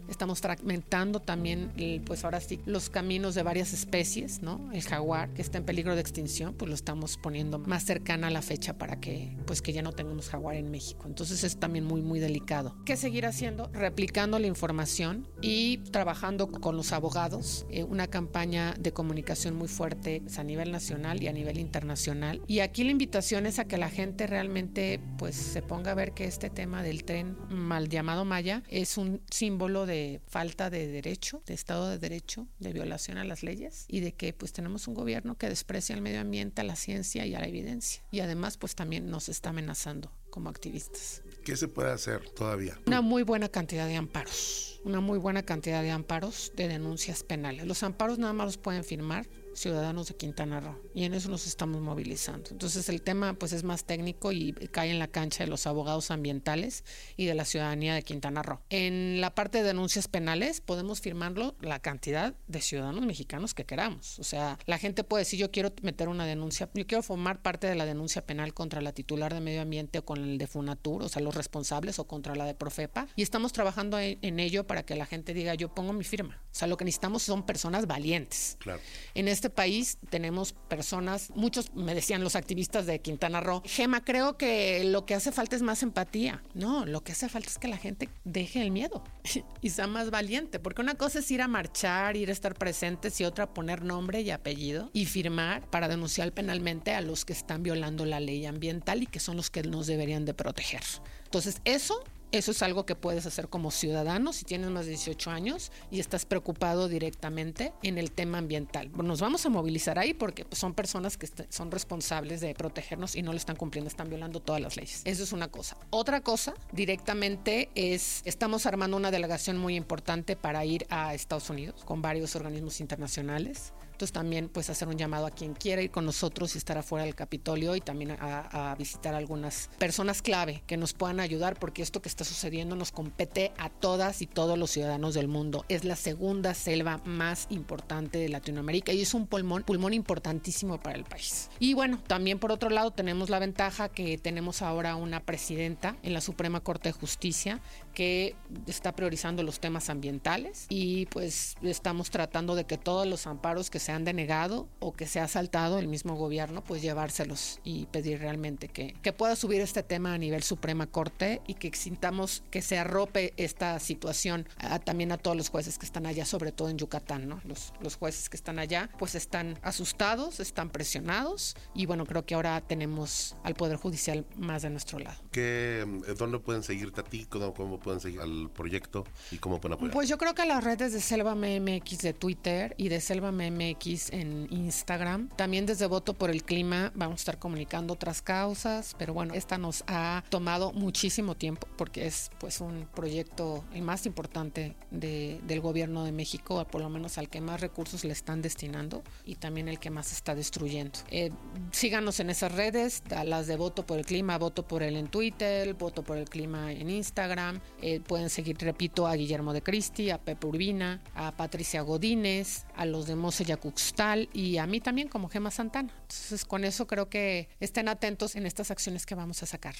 estamos 0.09 0.41
fragmentando 0.41 1.21
también, 1.21 1.71
pues 2.05 2.23
ahora 2.25 2.39
sí, 2.41 2.59
los 2.65 2.89
caminos 2.89 3.33
de 3.33 3.43
varias 3.43 3.73
especies, 3.73 4.41
¿no? 4.41 4.69
El 4.73 4.83
jaguar, 4.83 5.29
que 5.33 5.41
está 5.41 5.57
en 5.57 5.63
peligro 5.63 5.95
de 5.95 6.01
extinción, 6.01 6.53
pues 6.53 6.69
lo 6.69 6.75
estamos 6.75 7.17
poniendo 7.17 7.59
más 7.59 7.83
cercana 7.83 8.27
a 8.27 8.29
la 8.29 8.41
fecha 8.41 8.77
para 8.77 8.99
que, 8.99 9.35
pues 9.45 9.61
que 9.61 9.73
ya 9.73 9.81
no 9.81 9.93
tengamos 9.93 10.29
jaguar 10.29 10.55
en 10.55 10.69
México. 10.69 11.05
Entonces 11.07 11.43
es 11.43 11.57
también 11.57 11.85
muy, 11.85 12.01
muy 12.01 12.19
delicado. 12.19 12.75
¿Qué 12.85 12.97
seguir 12.97 13.25
haciendo? 13.25 13.69
Replicando 13.73 14.37
la 14.39 14.47
información 14.47 15.27
y 15.41 15.77
trabajando 15.91 16.51
con 16.51 16.75
los 16.75 16.91
abogados, 16.91 17.65
eh, 17.69 17.83
una 17.83 18.07
campaña 18.07 18.75
de 18.77 18.91
comunicación 18.91 19.55
muy 19.55 19.67
fuerte 19.67 20.21
pues, 20.21 20.39
a 20.39 20.43
nivel 20.43 20.71
nacional 20.71 21.23
y 21.23 21.27
a 21.27 21.33
nivel 21.33 21.57
internacional. 21.57 22.41
Y 22.47 22.59
aquí 22.59 22.83
la 22.83 22.91
invitación 22.91 23.45
es 23.45 23.59
a 23.59 23.65
que 23.65 23.77
la 23.77 23.89
gente 23.89 24.27
realmente, 24.27 24.99
pues 25.17 25.35
se 25.35 25.61
ponga 25.61 25.91
a 25.91 25.95
ver 25.95 26.13
que 26.13 26.25
este 26.25 26.49
tema 26.49 26.83
del 26.83 27.03
tren 27.03 27.37
mal 27.49 27.89
llamado 27.89 28.25
Maya 28.25 28.63
es 28.69 28.97
un 28.97 29.10
símbolo 29.29 29.85
de 29.85 30.21
falta 30.27 30.69
de 30.69 30.87
derecho, 30.87 31.41
de 31.45 31.53
Estado 31.53 31.89
de 31.89 31.97
Derecho, 31.97 32.47
de 32.59 32.73
violación 32.73 33.17
a 33.17 33.23
las 33.23 33.43
leyes 33.43 33.85
y 33.87 33.99
de 33.99 34.13
que 34.13 34.33
pues 34.33 34.53
tenemos 34.53 34.87
un 34.87 34.93
gobierno 34.93 35.37
que 35.37 35.49
desprecia 35.49 35.95
el 35.95 36.01
medio 36.01 36.21
ambiente, 36.21 36.61
a 36.61 36.63
la 36.63 36.75
ciencia 36.75 37.25
y 37.25 37.35
a 37.35 37.39
la 37.39 37.47
evidencia. 37.47 38.03
Y 38.11 38.19
además 38.19 38.57
pues 38.57 38.75
también 38.75 39.09
nos 39.09 39.29
está 39.29 39.49
amenazando 39.49 40.11
como 40.29 40.49
activistas. 40.49 41.21
¿Qué 41.43 41.55
se 41.55 41.67
puede 41.67 41.91
hacer 41.91 42.29
todavía? 42.29 42.79
Una 42.85 43.01
muy 43.01 43.23
buena 43.23 43.49
cantidad 43.49 43.87
de 43.87 43.95
amparos, 43.95 44.79
una 44.83 45.01
muy 45.01 45.17
buena 45.17 45.43
cantidad 45.43 45.81
de 45.81 45.91
amparos 45.91 46.51
de 46.55 46.67
denuncias 46.67 47.23
penales. 47.23 47.65
Los 47.65 47.83
amparos 47.83 48.19
nada 48.19 48.33
más 48.33 48.45
los 48.45 48.57
pueden 48.57 48.83
firmar 48.83 49.27
ciudadanos 49.53 50.07
de 50.07 50.15
Quintana 50.15 50.59
Roo 50.59 50.79
y 50.93 51.03
en 51.03 51.13
eso 51.13 51.29
nos 51.29 51.47
estamos 51.47 51.81
movilizando. 51.81 52.49
Entonces 52.51 52.89
el 52.89 53.01
tema 53.01 53.33
pues 53.33 53.53
es 53.53 53.63
más 53.63 53.85
técnico 53.85 54.31
y 54.31 54.53
cae 54.71 54.91
en 54.91 54.99
la 54.99 55.07
cancha 55.07 55.43
de 55.43 55.49
los 55.49 55.67
abogados 55.67 56.11
ambientales 56.11 56.83
y 57.17 57.25
de 57.25 57.35
la 57.35 57.45
ciudadanía 57.45 57.93
de 57.93 58.03
Quintana 58.03 58.41
Roo. 58.41 58.61
En 58.69 59.21
la 59.21 59.35
parte 59.35 59.59
de 59.59 59.63
denuncias 59.63 60.07
penales 60.07 60.61
podemos 60.61 61.01
firmarlo 61.01 61.55
la 61.61 61.79
cantidad 61.79 62.35
de 62.47 62.61
ciudadanos 62.61 63.05
mexicanos 63.05 63.53
que 63.53 63.65
queramos. 63.65 64.19
O 64.19 64.23
sea, 64.23 64.57
la 64.65 64.77
gente 64.77 65.03
puede 65.03 65.21
decir 65.21 65.39
yo 65.39 65.51
quiero 65.51 65.73
meter 65.81 66.09
una 66.09 66.25
denuncia, 66.25 66.69
yo 66.73 66.87
quiero 66.87 67.03
formar 67.03 67.41
parte 67.41 67.67
de 67.67 67.75
la 67.75 67.85
denuncia 67.85 68.25
penal 68.25 68.53
contra 68.53 68.81
la 68.81 68.93
titular 68.93 69.33
de 69.33 69.41
medio 69.41 69.61
ambiente 69.61 69.99
o 69.99 70.05
con 70.05 70.23
el 70.23 70.37
de 70.37 70.47
Funatur, 70.47 71.03
o 71.03 71.09
sea, 71.09 71.21
los 71.21 71.35
responsables 71.35 71.99
o 71.99 72.05
contra 72.05 72.35
la 72.35 72.45
de 72.45 72.53
Profepa 72.53 73.07
y 73.15 73.21
estamos 73.21 73.53
trabajando 73.53 73.99
en 73.99 74.39
ello 74.39 74.65
para 74.67 74.83
que 74.83 74.95
la 74.95 75.05
gente 75.05 75.33
diga 75.33 75.55
yo 75.55 75.73
pongo 75.73 75.93
mi 75.93 76.03
firma. 76.03 76.41
O 76.51 76.53
sea, 76.53 76.67
lo 76.67 76.77
que 76.77 76.85
necesitamos 76.85 77.23
son 77.23 77.45
personas 77.45 77.87
valientes. 77.87 78.57
Claro. 78.59 78.81
En 79.13 79.27
este 79.27 79.40
país 79.49 79.97
tenemos 80.09 80.53
personas, 80.53 81.31
muchos 81.35 81.73
me 81.73 81.95
decían 81.95 82.23
los 82.23 82.35
activistas 82.35 82.85
de 82.85 82.99
Quintana 82.99 83.41
Roo, 83.41 83.61
Gema, 83.65 84.03
creo 84.03 84.37
que 84.37 84.83
lo 84.85 85.05
que 85.05 85.15
hace 85.15 85.31
falta 85.31 85.55
es 85.55 85.61
más 85.61 85.83
empatía. 85.83 86.43
No, 86.53 86.85
lo 86.85 87.03
que 87.03 87.11
hace 87.11 87.29
falta 87.29 87.49
es 87.49 87.57
que 87.57 87.67
la 87.67 87.77
gente 87.77 88.09
deje 88.23 88.61
el 88.61 88.71
miedo 88.71 89.03
y 89.61 89.69
sea 89.69 89.87
más 89.87 90.11
valiente, 90.11 90.59
porque 90.59 90.81
una 90.81 90.95
cosa 90.95 91.19
es 91.19 91.31
ir 91.31 91.41
a 91.41 91.47
marchar, 91.47 92.17
ir 92.17 92.29
a 92.29 92.33
estar 92.33 92.55
presentes 92.55 93.19
y 93.21 93.25
otra 93.25 93.53
poner 93.53 93.83
nombre 93.83 94.21
y 94.21 94.31
apellido 94.31 94.89
y 94.93 95.05
firmar 95.05 95.69
para 95.69 95.87
denunciar 95.87 96.31
penalmente 96.31 96.93
a 96.93 97.01
los 97.01 97.25
que 97.25 97.33
están 97.33 97.63
violando 97.63 98.05
la 98.05 98.19
ley 98.19 98.45
ambiental 98.45 99.03
y 99.03 99.07
que 99.07 99.19
son 99.19 99.37
los 99.37 99.49
que 99.49 99.63
nos 99.63 99.87
deberían 99.87 100.25
de 100.25 100.33
proteger. 100.33 100.81
Entonces, 101.25 101.61
eso 101.65 102.03
Eso 102.31 102.51
es 102.51 102.61
algo 102.63 102.85
que 102.85 102.95
puedes 102.95 103.25
hacer 103.25 103.49
como 103.49 103.71
ciudadano 103.71 104.31
si 104.31 104.45
tienes 104.45 104.69
más 104.69 104.85
de 104.85 104.91
18 104.91 105.31
años 105.31 105.71
y 105.91 105.99
estás 105.99 106.25
preocupado 106.25 106.87
directamente 106.87 107.73
en 107.83 107.97
el 107.97 108.11
tema 108.11 108.37
ambiental. 108.37 108.89
Nos 108.93 109.19
vamos 109.19 109.45
a 109.45 109.49
movilizar 109.49 109.99
ahí 109.99 110.13
porque 110.13 110.45
pues, 110.45 110.57
son 110.57 110.73
personas 110.73 111.17
que 111.17 111.27
son 111.49 111.71
responsables 111.71 112.39
de 112.39 112.53
protegernos 112.55 113.17
y 113.17 113.21
no 113.21 113.31
lo 113.31 113.37
están 113.37 113.57
cumpliendo, 113.57 113.89
están 113.89 114.09
violando 114.09 114.39
todas 114.39 114.61
las 114.61 114.77
leyes. 114.77 115.01
Eso 115.03 115.23
es 115.23 115.33
una 115.33 115.49
cosa. 115.49 115.75
Otra 115.89 116.21
cosa, 116.21 116.53
directamente, 116.71 117.69
es, 117.75 118.21
estamos 118.23 118.65
armando 118.65 118.95
una 118.95 119.11
delegación 119.11 119.57
muy 119.57 119.75
importante 119.75 120.37
para 120.37 120.63
ir 120.63 120.85
a 120.89 121.13
Estados 121.13 121.49
Unidos 121.49 121.83
con 121.83 122.01
varios 122.01 122.35
organismos 122.37 122.79
internacionales 122.79 123.73
también 124.11 124.49
pues 124.49 124.71
hacer 124.71 124.87
un 124.87 124.97
llamado 124.97 125.27
a 125.27 125.31
quien 125.31 125.53
quiera 125.53 125.83
ir 125.83 125.91
con 125.91 126.05
nosotros 126.05 126.55
y 126.55 126.57
estar 126.57 126.79
afuera 126.79 127.05
del 127.05 127.13
Capitolio 127.13 127.75
y 127.75 127.81
también 127.81 128.17
a, 128.19 128.75
visitar 128.79 129.13
algunas 129.13 129.69
personas 129.77 130.23
clave 130.23 130.63
que 130.65 130.77
nos 130.77 130.93
puedan 130.93 131.19
ayudar 131.19 131.59
porque 131.59 131.83
esto 131.83 132.01
que 132.01 132.09
está 132.09 132.23
sucediendo 132.23 132.75
nos 132.75 132.91
compete 132.91 133.51
a 133.57 133.69
todas 133.69 134.23
y 134.23 134.27
todos 134.27 134.57
los 134.57 134.71
ciudadanos 134.71 135.13
del 135.13 135.27
mundo. 135.27 135.65
Es 135.69 135.83
la 135.83 135.95
segunda 135.95 136.55
selva 136.55 137.01
más 137.05 137.45
importante 137.49 138.17
de 138.17 138.29
Latinoamérica 138.29 138.93
y 138.93 139.01
es 139.01 139.13
un 139.13 139.27
pulmón, 139.27 139.63
pulmón 139.63 139.93
importantísimo 139.93 140.79
para 140.79 140.97
el 140.97 141.03
país. 141.03 141.49
Y 141.59 141.75
bueno, 141.75 142.01
también 142.07 142.39
por 142.39 142.51
otro 142.51 142.71
lado 142.71 142.91
tenemos 142.91 143.29
la 143.29 143.37
ventaja 143.37 143.89
que 143.89 144.17
tenemos 144.17 144.61
ahora 144.61 144.95
una 144.95 145.19
presidenta 145.19 145.97
en 146.01 146.13
la 146.13 146.21
Suprema 146.21 146.61
Corte 146.61 146.89
de 146.89 146.93
Justicia 146.93 147.59
que 147.91 148.35
está 148.67 148.93
priorizando 148.95 149.43
los 149.43 149.59
temas 149.59 149.89
ambientales 149.89 150.65
y 150.69 151.05
pues 151.07 151.55
estamos 151.61 152.09
tratando 152.09 152.55
de 152.55 152.65
que 152.65 152.77
todos 152.77 153.07
los 153.07 153.27
amparos 153.27 153.69
que 153.69 153.79
se 153.79 153.91
han 153.91 154.05
denegado 154.05 154.67
o 154.79 154.93
que 154.93 155.07
se 155.07 155.19
ha 155.19 155.27
saltado 155.27 155.79
el 155.79 155.87
mismo 155.87 156.15
gobierno, 156.15 156.63
pues 156.63 156.81
llevárselos 156.81 157.59
y 157.63 157.85
pedir 157.87 158.19
realmente 158.19 158.67
que, 158.67 158.95
que 159.01 159.13
pueda 159.13 159.35
subir 159.35 159.61
este 159.61 159.83
tema 159.83 160.13
a 160.13 160.17
nivel 160.17 160.43
Suprema 160.43 160.87
Corte 160.87 161.41
y 161.47 161.55
que 161.55 161.67
exintamos 161.67 162.43
que 162.49 162.61
se 162.61 162.77
arrope 162.77 163.33
esta 163.37 163.79
situación 163.79 164.47
también 164.83 165.11
a 165.11 165.17
todos 165.17 165.37
los 165.37 165.49
jueces 165.49 165.77
que 165.77 165.85
están 165.85 166.05
allá, 166.05 166.25
sobre 166.25 166.51
todo 166.51 166.69
en 166.69 166.77
Yucatán, 166.77 167.27
¿no? 167.27 167.41
Los, 167.45 167.73
los 167.81 167.95
jueces 167.95 168.29
que 168.29 168.37
están 168.37 168.59
allá 168.59 168.89
pues 168.97 169.15
están 169.15 169.59
asustados, 169.61 170.39
están 170.39 170.69
presionados 170.69 171.55
y 171.73 171.85
bueno, 171.85 172.05
creo 172.05 172.25
que 172.25 172.35
ahora 172.35 172.61
tenemos 172.61 173.35
al 173.43 173.55
Poder 173.55 173.77
Judicial 173.77 174.25
más 174.37 174.61
de 174.61 174.69
nuestro 174.69 174.99
lado. 174.99 175.21
¿Qué, 175.31 175.85
eh, 176.07 176.13
¿Dónde 176.17 176.39
pueden 176.39 176.63
seguirte 176.63 177.01
a 177.01 177.03
ti? 177.03 177.25
¿Cómo, 177.29 177.53
cómo 177.53 177.79
pueden 177.81 177.99
seguir 177.99 178.21
al 178.21 178.49
proyecto 178.49 179.03
y 179.31 179.37
cómo 179.37 179.59
pueden 179.59 179.75
apoyar? 179.75 179.93
Pues 179.93 180.09
yo 180.09 180.17
creo 180.17 180.33
que 180.33 180.45
las 180.45 180.63
redes 180.63 180.93
de 180.93 181.01
Selva 181.01 181.35
MX 181.35 181.99
de 181.99 182.13
Twitter 182.13 182.75
y 182.77 182.89
de 182.89 183.01
Selva 183.01 183.31
MX 183.31 184.11
en 184.11 184.47
Instagram. 184.51 185.29
También 185.35 185.65
desde 185.65 185.85
Voto 185.87 186.13
por 186.13 186.29
el 186.29 186.43
Clima 186.43 186.91
vamos 186.95 187.19
a 187.19 187.21
estar 187.21 187.39
comunicando 187.39 187.93
otras 187.93 188.21
causas, 188.21 188.95
pero 188.97 189.13
bueno, 189.13 189.33
esta 189.33 189.57
nos 189.57 189.83
ha 189.87 190.23
tomado 190.29 190.71
muchísimo 190.71 191.35
tiempo 191.35 191.67
porque 191.77 192.07
es 192.07 192.29
pues 192.39 192.61
un 192.61 192.87
proyecto 192.93 193.63
el 193.73 193.81
más 193.81 194.05
importante 194.05 194.75
de, 194.91 195.39
del 195.43 195.61
gobierno 195.61 196.03
de 196.03 196.11
México, 196.11 196.65
por 196.69 196.81
lo 196.81 196.89
menos 196.89 197.17
al 197.17 197.29
que 197.29 197.41
más 197.41 197.61
recursos 197.61 198.03
le 198.03 198.13
están 198.13 198.41
destinando 198.41 199.03
y 199.25 199.35
también 199.35 199.67
el 199.67 199.79
que 199.79 199.89
más 199.89 200.11
está 200.11 200.35
destruyendo. 200.35 200.99
Eh, 201.09 201.31
síganos 201.71 202.19
en 202.19 202.29
esas 202.29 202.51
redes, 202.51 203.03
las 203.25 203.47
de 203.47 203.55
Voto 203.55 203.85
por 203.85 203.97
el 203.97 204.05
Clima, 204.05 204.37
Voto 204.37 204.67
por 204.67 204.83
él 204.83 204.95
en 204.95 205.07
Twitter, 205.07 205.73
Voto 205.73 206.03
por 206.03 206.17
el 206.17 206.29
Clima 206.29 206.71
en 206.71 206.89
Instagram. 206.89 207.59
Eh, 207.81 207.99
pueden 207.99 208.29
seguir, 208.29 208.57
repito, 208.59 209.07
a 209.07 209.15
Guillermo 209.15 209.53
de 209.53 209.61
Cristi, 209.61 210.11
a 210.11 210.19
Pepe 210.19 210.47
Urbina, 210.47 211.01
a 211.15 211.31
Patricia 211.31 211.81
Godínez, 211.81 212.65
a 212.75 212.85
los 212.85 213.07
de 213.07 213.15
Mose 213.15 213.43
Yacuxtal 213.43 214.29
y 214.33 214.57
a 214.57 214.67
mí 214.67 214.79
también 214.79 215.07
como 215.07 215.29
Gema 215.29 215.51
Santana. 215.51 215.91
Entonces, 216.01 216.45
con 216.45 216.63
eso 216.63 216.87
creo 216.87 217.09
que 217.09 217.49
estén 217.59 217.87
atentos 217.87 218.35
en 218.35 218.45
estas 218.45 218.71
acciones 218.71 219.05
que 219.05 219.15
vamos 219.15 219.41
a 219.43 219.45
sacar. 219.45 219.75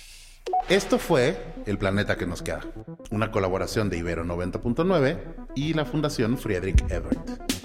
Esto 0.70 0.98
fue 0.98 1.38
El 1.66 1.78
Planeta 1.78 2.18
que 2.18 2.26
nos 2.26 2.42
queda, 2.42 2.62
una 3.12 3.32
colaboración 3.32 3.90
de 3.90 3.98
Ibero 3.98 4.24
90.9 4.26 5.52
y 5.56 5.74
la 5.74 5.86
Fundación 5.86 6.38
Friedrich 6.38 6.82
Ebert. 6.90 7.61